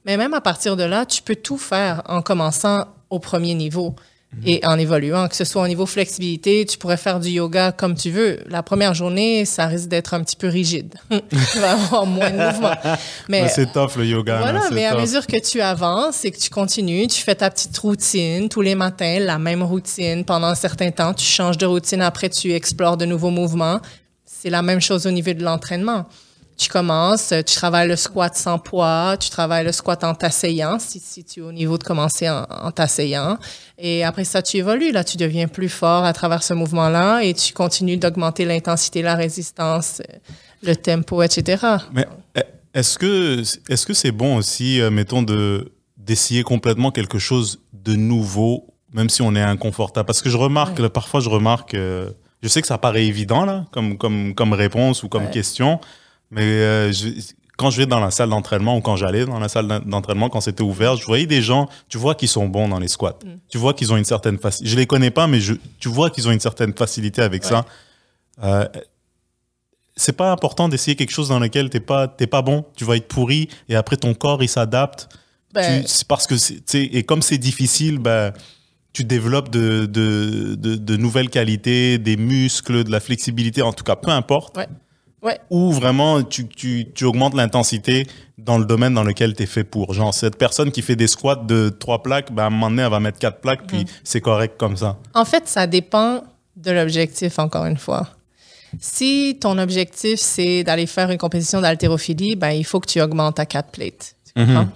[0.05, 3.95] Mais même à partir de là, tu peux tout faire en commençant au premier niveau
[4.45, 7.95] et en évoluant, que ce soit au niveau flexibilité, tu pourrais faire du yoga comme
[7.95, 8.39] tu veux.
[8.47, 10.95] La première journée, ça risque d'être un petit peu rigide.
[11.30, 12.72] tu vas avoir moins de mouvement.
[13.28, 14.39] Mais C'est tough le yoga.
[14.39, 17.78] voilà, mais à mesure que tu avances et que tu continues, tu fais ta petite
[17.78, 22.01] routine tous les matins, la même routine pendant un certain temps, tu changes de routine,
[22.01, 23.80] après tu explores de nouveaux mouvements.
[24.26, 26.05] C'est la même chose au niveau de l'entraînement.
[26.58, 30.99] Tu commences, tu travailles le squat sans poids, tu travailles le squat en t'asseyant, si,
[30.99, 33.38] si tu es au niveau de commencer en, en t'asseyant.
[33.80, 34.91] Et après ça, tu évolues.
[34.91, 39.16] Là, tu deviens plus fort à travers ce mouvement-là et tu continues d'augmenter l'intensité, la
[39.16, 40.04] résistance,
[40.62, 41.66] le tempo, etc.
[41.93, 42.41] Mais eh,
[42.76, 43.41] est-ce que
[43.72, 49.10] est-ce que c'est bon aussi, euh, mettons, de d'essayer complètement quelque chose de nouveau, même
[49.10, 50.06] si on est inconfortable?
[50.06, 52.10] Parce que je remarque, là, parfois, je remarque, euh,
[52.43, 55.32] je sais que ça paraît évident là, comme comme comme réponse ou comme Ouais.
[55.32, 55.80] question,
[56.32, 57.09] mais euh, je-
[57.57, 60.29] quand je vais dans la salle d'entraînement ou quand j'allais dans la salle d'en- d'entraînement
[60.29, 63.19] quand c'était ouvert, je voyais des gens, tu vois qu'ils sont bons dans les squats.
[63.23, 63.29] Mm.
[63.49, 64.71] Tu vois qu'ils ont une certaine facilité.
[64.71, 67.49] Je les connais pas, mais je, tu vois qu'ils ont une certaine facilité avec Ouais.
[67.49, 67.65] ça.
[68.43, 68.65] Euh,
[69.95, 72.95] c'est pas important d'essayer quelque chose dans lequel t'es pas t'es pas bon tu vas
[72.95, 75.09] être pourri et après ton corps il s'adapte
[75.53, 76.36] Ben, c'est parce que
[76.77, 78.32] et comme c'est difficile ben
[78.93, 83.84] tu développes de, de, de, de nouvelles qualités des muscles de la flexibilité en tout
[83.84, 84.67] cas peu importe Ouais.
[85.24, 85.39] Ouais.
[85.51, 88.07] ou vraiment tu, tu, tu augmentes l'intensité
[88.39, 91.05] dans le domaine dans lequel tu es fait pour genre cette personne qui fait des
[91.05, 93.86] squats de trois plaques ben à un moment donné elle va mettre quatre plaques puis
[94.03, 96.24] c'est correct comme ça En fait, ça dépend
[96.55, 98.07] de l'objectif, encore une fois.
[98.80, 103.39] Si ton objectif, c'est d'aller faire une compétition d'haltérophilie, ben, il faut que tu augmentes
[103.39, 104.15] à quatre plates.
[104.26, 104.67] Tu comprends?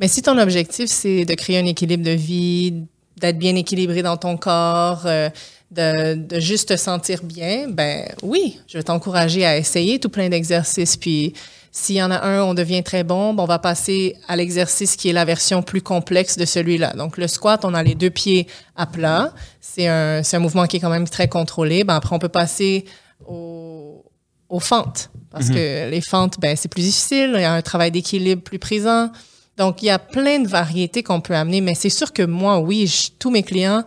[0.00, 2.84] Mais si ton objectif, c'est de créer un équilibre de vie,
[3.18, 5.30] d'être bien équilibré dans ton corps, euh,
[5.70, 10.28] de, de juste te sentir bien, ben oui, je vais t'encourager à essayer tout plein
[10.28, 10.96] d'exercices.
[10.96, 11.32] Puis
[11.72, 14.96] s'il y en a un, on devient très bon, ben, on va passer à l'exercice
[14.96, 16.92] qui est la version plus complexe de celui-là.
[16.94, 18.46] Donc le squat, on a les deux pieds
[18.76, 19.32] à plat.
[19.60, 21.82] C'est un, un mouvement qui est quand même très contrôlé.
[21.84, 22.84] Ben, après, on peut passer
[23.26, 24.04] au,
[24.48, 25.10] aux fentes.
[25.30, 27.32] Parce que les fentes, ben, c'est plus difficile.
[27.34, 29.10] Il y a un travail d'équilibre plus présent.
[29.58, 31.60] Donc, il y a plein de variétés qu'on peut amener.
[31.60, 33.82] Mais c'est sûr que moi, oui, je- tous mes clients,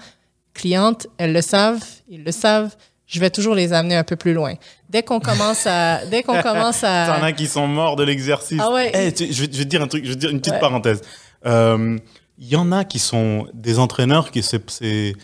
[0.59, 2.75] clientes, elles le savent, ils le savent.
[3.07, 4.53] Je vais toujours les amener un peu plus loin.
[4.89, 8.59] Dès qu'on commence à, dès qu'on commence T'en à, as qui sont morts de l'exercice.
[8.61, 8.91] Ah ouais.
[8.93, 10.39] Eh, tu- je, vais, je vais te dire un truc, je vais te dire une
[10.39, 10.59] petite Ouais.
[10.59, 11.01] parenthèse.
[11.45, 11.97] Euh,
[12.37, 15.15] Il y en a qui sont des entraîneurs qui, c'est, c'est-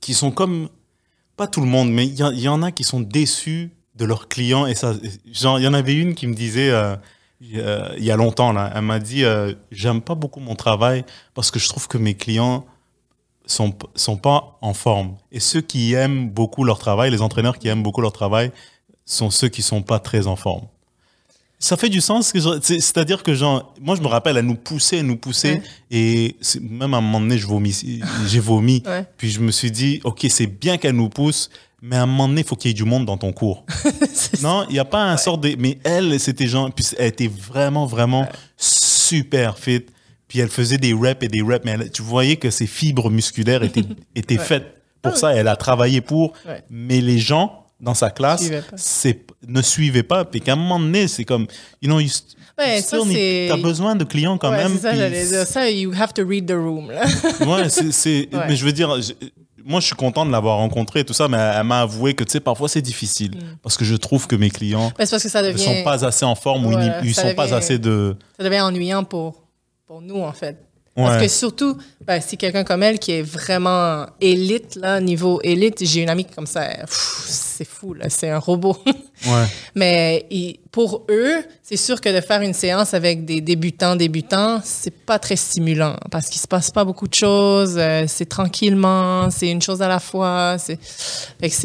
[0.00, 0.68] qui sont comme,
[1.36, 4.66] pas tout le monde, mais il y, en a qui sont déçus de leurs clients.
[4.66, 4.94] Et ça,
[5.32, 6.96] genre, il y en avait une qui me disait, euh,
[7.40, 10.40] il y a- il y a longtemps, là, elle m'a dit, euh, j'aime pas beaucoup
[10.40, 12.64] mon travail parce que je trouve que mes clients
[13.48, 15.16] sont, sont pas en forme.
[15.32, 18.52] Et ceux qui aiment beaucoup leur travail, les entraîneurs qui aiment beaucoup leur travail,
[19.04, 20.66] sont ceux qui sont pas très en forme.
[21.60, 22.32] Ça fait du sens,
[22.62, 25.62] c'est-à-dire que genre, moi je me rappelle, elle nous poussait, elle nous poussait, Ouais.
[25.90, 28.80] et même à un moment donné, je vomis, j'ai vomi.
[28.86, 29.04] Ouais.
[29.16, 31.50] Puis je me suis dit, ok, c'est bien qu'elle nous pousse,
[31.82, 33.64] mais à un moment donné, il faut qu'il y ait du monde dans ton cours.
[34.42, 35.56] Non, il n'y a pas un sort de.
[35.58, 39.84] Mais elle, c'était genre, puis elle était vraiment, vraiment super fit.
[40.28, 43.10] Puis elle faisait des reps et des reps, mais elle- tu voyais que ses fibres
[43.10, 43.82] musculaires étaient,
[44.14, 44.44] étaient Ouais.
[44.44, 45.34] faites pour ça.
[45.34, 46.62] Elle a travaillé pour, Ouais.
[46.70, 50.24] mais les gens dans sa classe c'est, ne suivaient pas.
[50.24, 51.46] Puis qu'à un moment donné, c'est comme,
[51.80, 52.10] you know, you,
[52.58, 54.76] Ouais, ça, t'as besoin de clients quand Ouais, même.
[54.76, 55.46] ça, puis.
[55.46, 56.90] Ça, you have to read the room.
[56.90, 57.02] Là.
[57.46, 58.46] Ouais, c'est, c'est- Ouais.
[58.48, 59.12] mais je veux dire, je-
[59.64, 62.24] moi, je suis content de l'avoir rencontré et tout ça, mais elle m'a avoué que,
[62.24, 63.56] tu sais, parfois c'est difficile Mm.
[63.62, 66.72] parce que je trouve que mes clients ne devient, sont pas assez en forme ou
[67.04, 68.16] ils- ça sont pas assez de.
[68.36, 69.44] ça devient ennuyant pour,
[69.88, 70.56] pour nous, en fait.
[70.94, 75.84] Parce que surtout, ben, si quelqu'un comme elle qui est vraiment élite, là, niveau élite,
[75.84, 78.76] j'ai une amie comme ça, c'est fou, là, c'est un robot.
[79.26, 79.46] Ouais.
[79.74, 84.60] Mais il- pour eux, c'est sûr que de faire une séance avec des débutants, débutants,
[84.62, 89.28] c'est pas très stimulant parce qu'il se passe pas beaucoup de choses, euh, c'est tranquillement,
[89.30, 90.56] c'est une chose à la fois.
[90.58, 90.78] C'est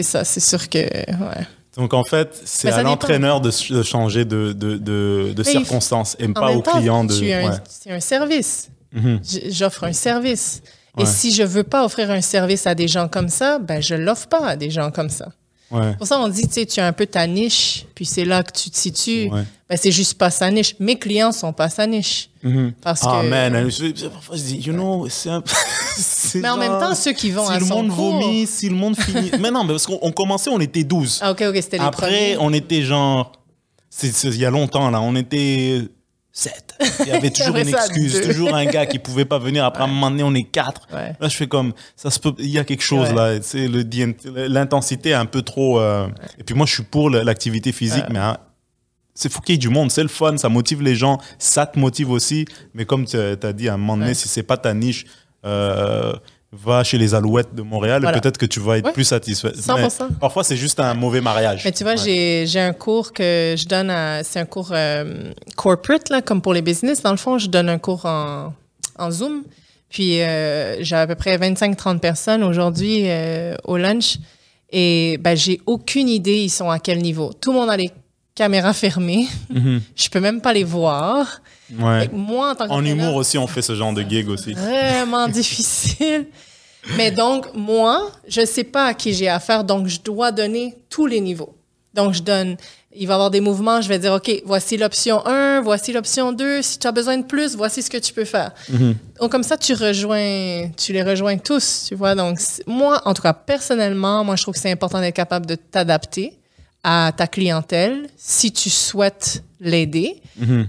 [0.03, 0.79] ça, c'est sûr que.
[0.79, 1.45] Ouais.
[1.77, 6.15] Donc en fait, c'est ça à l'entraîneur de, ch- de changer de, de, de, circonstances
[6.19, 7.13] et pas au client de.
[7.13, 7.57] ouais.
[7.67, 8.69] C'est un service.
[8.91, 9.19] Mhm.
[9.49, 10.61] J'offre un service.
[10.95, 11.03] Ouais.
[11.03, 13.95] Et si je veux pas offrir un service à des gens comme ça, ben je
[13.95, 15.29] l'offre pas à des gens comme ça.
[15.73, 15.95] Ouais.
[15.97, 18.43] Pour ça, on dit, tu sais, tu as un peu ta niche, puis c'est là
[18.43, 19.29] que tu te situes.
[19.29, 19.43] Ouais.
[19.69, 20.75] Ben, c'est juste pas sa niche.
[20.79, 22.29] Mes clients sont pas sa niche.
[22.43, 22.73] Mhm.
[22.81, 23.27] Parce Ah que...
[23.29, 23.69] man,
[24.11, 25.43] parfois je dis, you know, c'est un.
[25.97, 28.45] c'est Mais en même temps, ceux qui vont si à le son monde cours- vomit,
[28.47, 29.31] si le monde finit.
[29.39, 31.19] mais non, mais parce qu'on on commençait, on était 12.
[31.21, 32.37] Ah, OK, OK, c'était les Après, premiers.
[32.39, 33.31] on était genre.
[33.89, 35.81] c'est c'est- Il y a longtemps, là, on était
[36.35, 36.75] 7.
[37.01, 39.63] Il y avait toujours une excuse, toujours un gars qui pouvait pas venir.
[39.63, 40.87] Après, à un moment donné, on est 4.
[40.91, 41.13] Ouais.
[41.19, 41.73] Là, je fais comme.
[41.95, 42.33] Ça se peut.
[42.39, 43.15] Il y a quelque chose, Ouais.
[43.35, 43.41] là.
[43.41, 45.79] C'est le DNT L'intensité est un peu trop.
[45.79, 46.07] euh,
[46.39, 48.19] Et puis moi, je suis pour l'activité physique, mais.
[48.19, 48.37] hein,
[49.15, 51.67] c'est faut qu'il y ait du monde, c'est le fun, ça motive les gens, ça
[51.67, 52.45] te motive aussi.
[52.73, 54.13] Mais comme tu as dit, à un moment donné, Ouais.
[54.15, 55.05] si c'est pas ta niche,
[55.45, 56.13] euh,
[56.55, 58.17] va chez les Alouettes de Montréal Voilà.
[58.17, 58.91] et peut-être que tu vas être Ouais.
[58.93, 59.51] plus satisfait.
[59.55, 60.07] 100%.
[60.09, 61.63] Mais parfois, c'est juste un mauvais mariage.
[61.65, 61.97] Mais tu vois, Ouais.
[62.03, 63.91] j'ai, j'ai un cours que je donne.
[64.23, 67.01] C'est un cours euh, corporate, là, comme pour les business.
[67.01, 68.53] Dans le fond, je donne un cours en,
[68.99, 69.43] en Zoom.
[69.89, 74.17] Puis euh, j'ai à peu près 25-30 personnes aujourd'hui euh, au lunch.
[74.71, 77.31] Et ben, j'ai aucune idée, ils sont à quel niveau.
[77.39, 77.91] Tout le monde a les
[78.35, 79.27] caméras fermées.
[79.49, 79.81] Mhm.
[79.95, 81.41] Je peux même pas les voir.
[81.79, 82.09] Ouais.
[82.11, 84.53] Moi, en tant En qu'entraîneur, humour aussi, on fait ce genre de gig aussi.
[84.53, 86.27] vraiment difficile.
[86.97, 91.05] Mais donc, moi, je sais pas à qui j'ai affaire, donc je dois donner tous
[91.05, 91.55] les niveaux.
[91.93, 92.57] Donc, je donne,
[92.93, 96.33] il va y avoir des mouvements, je vais dire, OK, voici l'option 1, voici l'option
[96.33, 98.51] 2, si tu as besoin de plus, voici ce que tu peux faire.
[99.21, 102.15] Donc, comme ça, tu rejoins, tu les rejoins tous, tu vois.
[102.15, 105.55] Donc, moi, en tout cas, personnellement, moi, je trouve que c'est important d'être capable de
[105.55, 106.33] t'adapter
[106.83, 110.21] à ta clientèle si tu souhaites l'aider.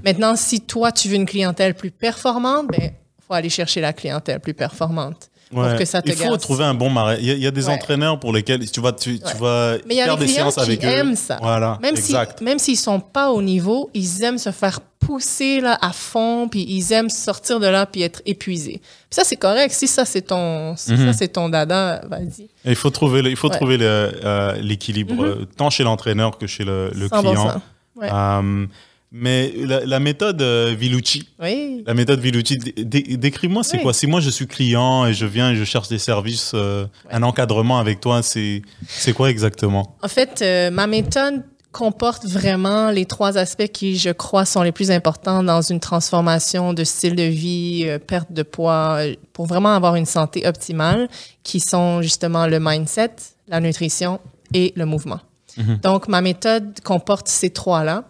[0.05, 2.93] Maintenant, si toi, tu veux une clientèle plus performante, ben,
[3.27, 5.69] faut aller chercher la clientèle plus performante Ouais.
[5.69, 6.41] pour que ça te Il faut garde.
[6.41, 7.19] trouver un bon mariage.
[7.21, 7.75] Il y a, il y a des Ouais.
[7.75, 9.33] entraîneurs pour lesquels tu vas, tu, tu Ouais.
[9.39, 10.89] vas Mais il y a faire des des clients séances qui avec eux.
[10.89, 11.39] aiment ça.
[11.41, 12.41] Voilà, Même si, exact.
[12.41, 16.65] même s'ils sont pas au niveau, ils aiment se faire pousser là à fond, puis
[16.69, 18.81] ils aiment sortir de là puis être épuisés.
[18.81, 19.73] Puis ça c'est correct.
[19.73, 21.07] Si ça c'est ton, si Mhm.
[21.07, 22.49] ça c'est ton dada, vas-y.
[22.65, 23.57] Il faut trouver, le- il faut Ouais.
[23.57, 25.25] trouver euh, l'équilibre, Mhm.
[25.25, 27.21] euh, tant chez l'entraîneur que chez le, le 100%.
[27.21, 27.63] client.
[27.97, 28.09] Ouais.
[28.13, 28.67] Euh,
[29.17, 31.85] mais la, la méthode euh, Vilucci, Oui.
[31.87, 33.83] la méthode dé- décris-moi c'est Oui.
[33.85, 33.93] quoi?
[33.93, 37.23] Si moi je suis client et je viens et je cherche des services, euh, un
[37.23, 39.97] encadrement avec toi, c'est c'est quoi exactement?
[40.03, 41.45] En fait, euh, ma méthode
[41.75, 46.73] comporte vraiment les trois aspects qui, je crois, sont les plus importants dans une transformation
[46.73, 51.09] de style de vie, euh, perte de poids, euh, pour vraiment avoir une santé optimale,
[51.43, 53.17] qui sont justement le mindset,
[53.49, 54.21] la nutrition
[54.55, 55.21] et le mouvement.
[55.83, 58.05] Donc, ma méthode comporte ces trois-là.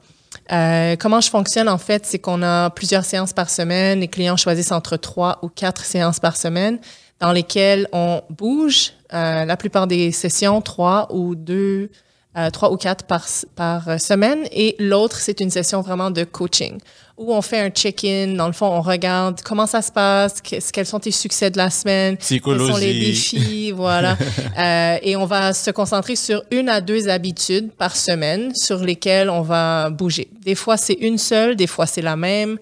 [0.52, 4.00] Euh, comment je fonctionne, en fait, c'est qu'on a plusieurs séances par semaine.
[4.00, 6.78] Les clients choisissent entre trois ou quatre séances par semaine
[7.20, 8.92] dans lesquelles on bouge.
[9.12, 11.90] Euh, la plupart des sessions, trois ou deux,
[12.36, 14.40] euh, trois ou quatre par, par semaine.
[14.52, 16.78] Et l'autre, c'est une session vraiment de coaching
[17.16, 18.34] où on fait un check-in.
[18.34, 21.56] Dans le fond, on regarde comment ça se passe, qu'est- quels sont tes succès de
[21.58, 24.16] la semaine, quels sont les défis, voilà.
[24.58, 29.30] Euh, et on va se concentrer sur une à deux habitudes par semaine sur lesquelles
[29.30, 30.26] on va bouger.
[30.44, 32.58] Des fois, c'est une seule, des fois, c'est la même.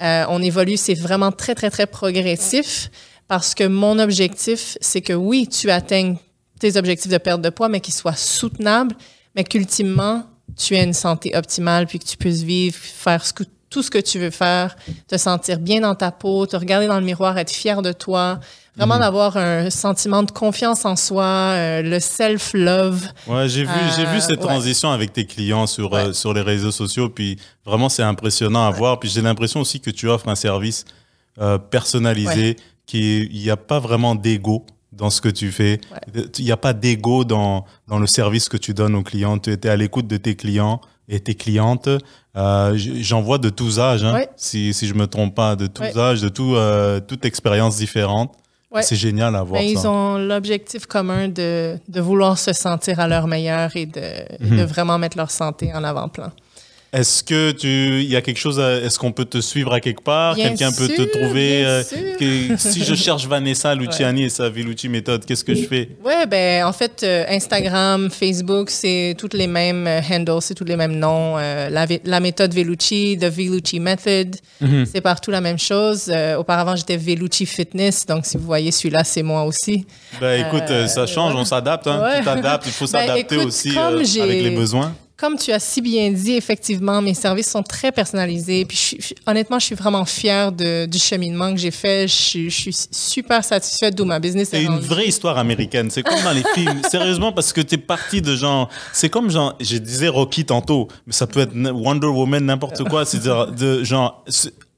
[0.00, 2.90] Euh, on évolue, c'est vraiment très, très, très progressif
[3.28, 6.16] parce que mon objectif, c'est que oui, tu atteignes
[6.60, 8.94] tes objectifs de perte de poids, mais qu'ils soient soutenables,
[9.36, 10.24] mais qu'ultimement,
[10.56, 13.90] tu aies une santé optimale, puis que tu puisses vivre, faire ce que- tout ce
[13.90, 14.74] que tu veux faire,
[15.06, 18.40] te sentir bien dans ta peau, te regarder dans le miroir, être fier de toi,
[18.76, 23.02] vraiment d'avoir un sentiment de confiance en soi, euh, le self-love.
[23.26, 24.36] Ouais, j'ai vu, j'ai vu Euh, cette ouais.
[24.46, 26.06] transition avec tes clients sur, Ouais.
[26.08, 28.98] euh, sur les réseaux sociaux, puis vraiment c'est impressionnant à voir.
[29.00, 30.84] Puis j'ai l'impression aussi que tu offres un service
[31.38, 32.56] euh, personnalisé,
[32.86, 34.64] qui il n'y a pas vraiment d'ego
[34.96, 35.80] dans ce que tu fais.
[36.38, 39.38] Il n'y a pas d'ego dans, dans le service que tu donnes aux clients.
[39.38, 41.88] Tu étais à l'écoute de tes clients et tes clientes.
[42.36, 44.28] Euh, J'en vois de tous âges, hein, Ouais.
[44.36, 45.98] si, si je me trompe pas, de tous Ouais.
[45.98, 48.34] âges, de tout, euh, toute expérience différente.
[48.72, 48.82] Ouais.
[48.82, 53.06] C'est génial à voir Ben, ils ont l'objectif commun de, de vouloir se sentir à
[53.06, 54.02] leur meilleur et de,
[54.40, 54.58] Mhm.
[54.58, 56.30] de vraiment mettre leur santé en avant-plan.
[56.92, 60.02] Est-ce que tu, il y a quelque chose, est-ce qu'on peut te suivre à quelque
[60.02, 60.34] part?
[60.36, 61.98] Quelqu'un peut te trouver, bien euh, sûr.
[62.18, 65.88] que- si je cherche Vanessa Luciani et sa Velucci méthode, qu'est-ce que je fais?
[66.04, 70.64] Ouais, ben en fait, euh, Instagram, Facebook, c'est toutes les mêmes euh, handles, c'est tous
[70.64, 71.36] les mêmes noms.
[71.38, 74.86] Euh, la, la méthode Velucci, The Velucci Method, Mhm.
[74.86, 76.08] c'est partout la même chose.
[76.08, 79.86] Euh, auparavant, j'étais Velucci Fitness, donc si vous voyez celui-là, c'est moi aussi.
[80.20, 82.00] Ben, écoute, ça change, on s'adapte, hein.
[82.02, 82.18] Ouais.
[82.20, 84.94] Tu t'adaptes, il faut Ben, s'adapter aussi avec les besoins.
[85.18, 88.66] Comme tu as si bien dit, effectivement, mes services sont très personnalisés.
[88.66, 92.06] Puis je honnêtement, je suis vraiment fière de, du cheminement que j'ai fait.
[92.06, 94.86] Je, suis- je suis super satisfaite d'où ma business C'est est une rendue.
[94.86, 95.90] vraie histoire américaine.
[95.90, 96.82] C'est comme dans les films.
[96.90, 98.68] Sérieusement, parce que t'es parti de genre.
[98.92, 99.56] C'est comme genre.
[99.58, 103.06] Je disais Rocky tantôt, mais ça peut être Wonder Woman, n'importe quoi.
[103.06, 104.22] C'est de, de genre.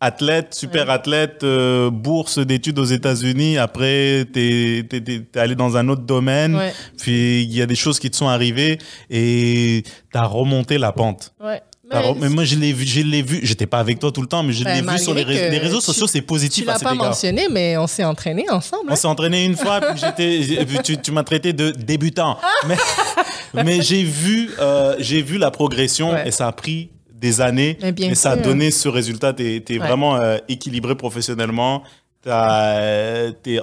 [0.00, 3.58] Athlète, super athlète, euh, bourse d'études aux États-Unis.
[3.58, 6.54] Après, t'es t'es- t'es- t'es allé dans un autre domaine.
[6.56, 6.72] Ouais.
[7.00, 8.78] Puis il y a des choses qui te sont arrivées
[9.10, 9.82] et
[10.12, 11.34] t'as remonté la pente.
[11.42, 11.60] Ouais.
[12.20, 13.40] Mais moi, je l'ai vu, je l'ai vu.
[13.42, 15.78] J'étais pas avec toi tout le temps, mais je Ben, l'ai vu sur les, réseaux
[15.80, 16.06] tu- sociaux.
[16.06, 18.90] C'est tu positif à l'as pas mentionné, mais on s'est entraînés ensemble.
[18.90, 18.96] On hein.
[18.96, 22.36] s'est entraîné une fois, puis j'étais, tu, tu m'as traité de débutant.
[22.66, 22.76] Mais,
[23.64, 26.28] mais j'ai vu, euh, j'ai vu la progression Ouais.
[26.28, 26.90] et ça a pris
[27.20, 29.32] des années, Mais ça a donné ce résultat.
[29.32, 29.78] Tu es, Ouais.
[29.78, 31.82] vraiment euh, équilibré professionnellement,
[32.22, 33.60] tu es,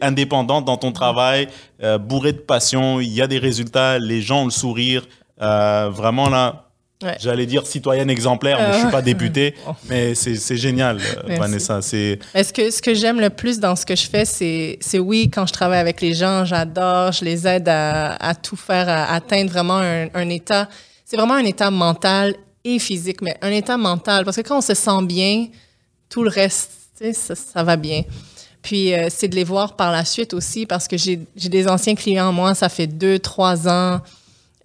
[0.00, 1.46] indépendante dans ton travail,
[1.82, 5.06] euh, bourré de passion, il y a des résultats, les gens ont le sourire.
[5.40, 6.62] Euh, vraiment là,
[7.04, 7.14] Ouais.
[7.20, 8.90] j'allais dire citoyenne exemplaire, mais je suis Euh.
[8.90, 9.54] pas députée,
[9.90, 11.36] mais c'est génial, euh.
[11.36, 11.82] Vanessa.
[11.82, 14.98] C'est Est-ce que ce que j'aime le plus dans ce que je fais, c'est, c'est
[14.98, 18.88] oui, quand je travaille avec les gens, j'adore, je les aide à, à tout faire,
[18.88, 20.68] à atteindre vraiment un, un état.
[21.04, 22.34] C'est vraiment un état mental
[22.66, 24.24] et physique, mais un état mental.
[24.24, 25.46] Parce que quand on se sent bien,
[26.08, 26.70] tout le reste,
[27.12, 28.02] ça, ça va bien.
[28.66, 31.94] Puis euh, c'est de les voir par la suite aussi, parce que j'ai, des anciens
[31.94, 34.00] clients, moi, ça fait deux, trois ans,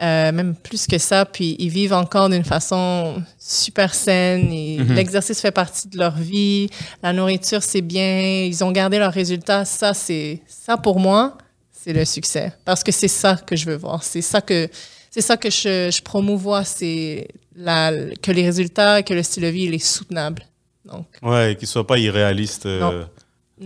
[0.01, 4.51] euh, même plus que ça, puis ils vivent encore d'une façon super saine.
[4.51, 6.67] et L'exercice fait partie de leur vie,
[7.03, 9.65] la nourriture c'est bien, ils ont gardé leurs résultats.
[9.65, 11.37] Ça, c'est ça pour moi,
[11.71, 14.03] c'est le succès, parce que c'est ça que je veux voir.
[14.03, 14.67] C'est ça que
[15.11, 17.91] c'est ça que je, je promouvois, c'est la,
[18.21, 20.43] que les résultats, que le style de vie il est soutenable.
[20.85, 22.65] Donc, ouais, qu'il soit pas irréaliste.
[22.65, 23.05] euh.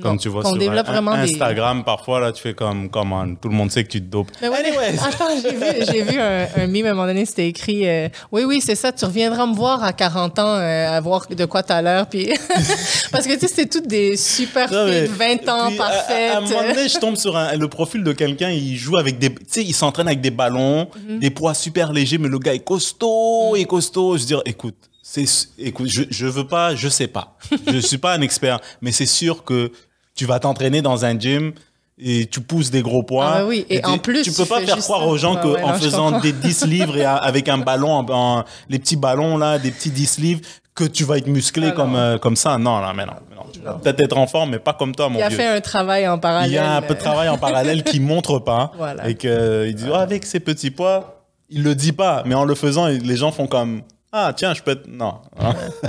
[0.01, 3.25] Comme non, tu vois sur développe vraiment des- Instagram, parfois, là, tu fais comme, comment,
[3.35, 4.29] tout le monde sait que tu te dopes.
[4.41, 4.57] Mais ouais,
[4.99, 8.09] Attends, j'ai vu, j'ai vu un, un meme à un moment donné, c'était écrit euh,
[8.31, 11.45] Oui, oui, c'est ça, tu reviendras me voir à 40 ans, euh, à voir de
[11.45, 12.07] quoi t'as l'air.
[12.07, 12.29] Puis...
[13.11, 16.31] Parce que tu sais, c'est toutes des super Non, filles, 20 ans, puis, à- parfaites.
[16.33, 19.19] À, un moment donné, je tombe sur un- le profil de quelqu'un, il joue avec
[19.19, 19.33] des.
[19.33, 21.19] Tu sais, il s'entraîne avec des ballons, Mhm.
[21.19, 24.15] des poids super légers, mais le gars est costaud, et costaud.
[24.17, 25.25] Je veux dire, écoute, c'est,
[25.59, 27.37] écoute je, je veux pas, je sais pas.
[27.71, 29.71] je suis pas un expert, mais c'est sûr que
[30.15, 31.53] tu vas t'entraîner dans un gym.
[31.97, 33.25] Et tu pousses des gros poids.
[33.25, 35.41] Ah bah oui, et tu- en plus, tu peux pas faire croire aux gens Ouais,
[35.41, 38.43] que ouais, en non, je faisant des 10 livres et avec un ballon, en- en-
[38.67, 40.41] les petits ballons là, des petits 10 livres,
[40.73, 42.57] que tu vas être musclé Ah comme, euh, comme ça.
[42.57, 43.13] Non, non, mais non.
[43.53, 45.37] Tu vas peut-être être en forme, mais pas comme toi, mon Il a vieux.
[45.37, 46.51] fait un travail en parallèle.
[46.51, 48.73] Il y a un peu de euh, travail en parallèle qui montre pas.
[48.75, 49.07] Voilà.
[49.07, 52.23] Et qu'il dit, Ah, avec ses petits poids, il le dit pas.
[52.25, 54.85] Mais en le faisant, les gens font comme, ah, tiens, je peux être.
[54.89, 55.13] Non.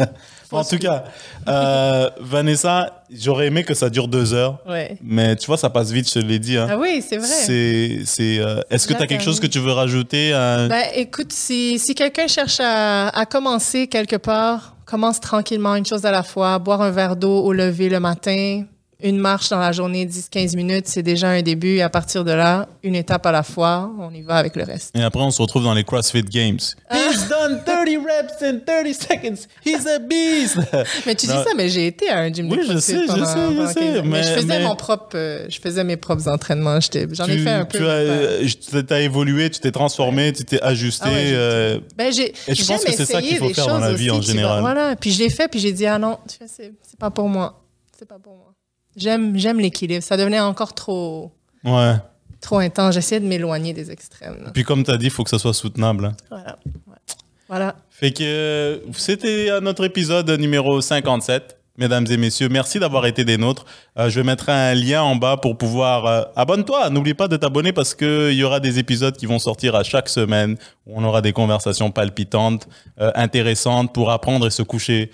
[0.52, 1.04] En tout cas,
[1.48, 4.58] euh, Vanessa, j'aurais aimé que ça dure deux heures.
[4.68, 4.96] Ouais.
[5.02, 6.56] Mais tu vois, ça passe vite, je te l'ai dit.
[6.56, 6.66] hein.
[6.70, 7.26] Ah oui, c'est vrai.
[7.26, 10.84] C'est, c'est, euh, est-ce que tu as quelque chose que tu veux rajouter à- Ben,
[10.94, 16.10] écoute, si, si quelqu'un cherche à, à commencer quelque part, commence tranquillement, une chose à
[16.12, 18.62] la fois, boire un verre d'eau au lever le matin,
[19.02, 21.76] une marche dans la journée, 10-15 minutes, c'est déjà un début.
[21.76, 24.64] Et à partir de là, une étape à la fois, on y va avec le
[24.64, 24.96] reste.
[24.96, 26.58] Et après, on se retrouve dans les CrossFit Games.
[26.88, 26.96] Ah.
[26.96, 29.46] He's done 30 reps in 30 seconds.
[29.64, 30.58] He's a beast.
[31.06, 31.44] Mais tu dis Non.
[31.44, 33.32] ça, mais j'ai été à un gym Oui, de je CrossFit sais, je pendant- sais,
[33.32, 34.02] je pendant sais, 15 ans.
[34.06, 36.78] mais- je faisais mais- mon propre, euh, je faisais mes propres entraînements.
[37.12, 37.78] J'en ai fait un peu.
[37.78, 41.04] Tu as, euh, as évolué, tu t'es transformé, tu t'es ajusté.
[41.06, 43.92] Ah ouais, euh, Ben, Et je pense que c'est ça qu'il faut faire dans la
[43.92, 44.60] vie en aussi, général.
[44.62, 44.72] vois.
[44.72, 47.62] Voilà, puis je l'ai fait, puis j'ai dit ah non, sais, c'est pas pour moi,
[47.98, 48.54] c'est pas pour moi.
[48.96, 50.02] J'aime, j'aime l'équilibre.
[50.02, 51.30] Ça devenait encore trop,
[51.64, 51.94] ouais.
[52.40, 52.94] trop intense.
[52.94, 54.38] J'essayais de m'éloigner des extrêmes.
[54.44, 54.50] là.
[54.52, 56.06] Puis comme tu as dit, il faut que ça soit soutenable.
[56.06, 56.16] hein.
[56.30, 57.14] Voilà, ouais.
[57.48, 57.76] voilà.
[57.90, 61.52] Fait que c'était notre épisode numéro 57.
[61.78, 63.66] Mesdames et messieurs, merci d'avoir été des nôtres.
[63.98, 66.06] Euh, je mettre un lien en bas pour pouvoir...
[66.06, 69.74] euh, abonne-toi, n'oublie pas de t'abonner parce qu'il y aura des épisodes qui vont sortir
[69.74, 72.66] à chaque semaine où on aura des conversations palpitantes,
[72.98, 75.10] euh, intéressantes pour apprendre et se coucher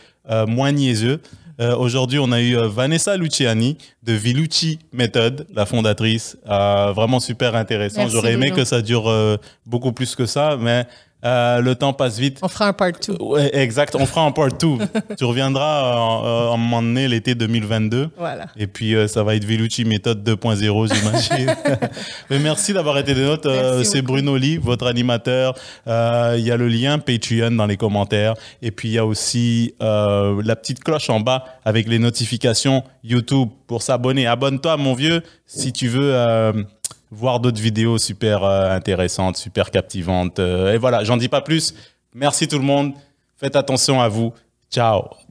[0.47, 1.21] moins niaiseux.
[1.61, 6.37] Euh, Aujourd'hui, on a eu euh, Vanessa Luciani de Vilucci Method, la fondatrice.
[6.49, 8.09] Euh, vraiment super intéressant.
[8.09, 9.37] J'aurais aimé que ça dure euh,
[9.67, 10.87] beaucoup plus que ça, mais
[11.25, 12.39] Euh, le temps passe vite.
[12.43, 13.17] On fera un part 2.
[13.21, 13.95] Ouais, exact.
[13.95, 14.57] On fera un part 2.
[15.19, 18.11] tu reviendras euh, à un moment donné l'été 2022.
[18.17, 18.47] Voilà.
[18.57, 21.55] Et puis, euh, ça va être Velucci méthode 2.0, j'imagine.
[22.31, 23.49] Mais merci d'avoir été des nôtres.
[23.49, 24.03] Euh, C'est.
[24.03, 25.55] Bruno Lee, votre animateur.
[25.87, 28.35] Il y a le lien Patreon dans les commentaires.
[28.61, 33.49] Et puis, il y a aussi la petite cloche en bas avec les notifications YouTube
[33.69, 34.27] pour s'abonner.
[34.27, 36.13] Abonne-toi, mon vieux, si tu veux
[37.13, 40.39] voir d'autres vidéos super euh, intéressantes, super captivantes.
[40.39, 41.75] Euh, et voilà, j'en dis pas plus.
[42.15, 42.95] Merci tout le monde.
[43.37, 44.33] Faites attention à vous.
[44.71, 45.22] Ciao.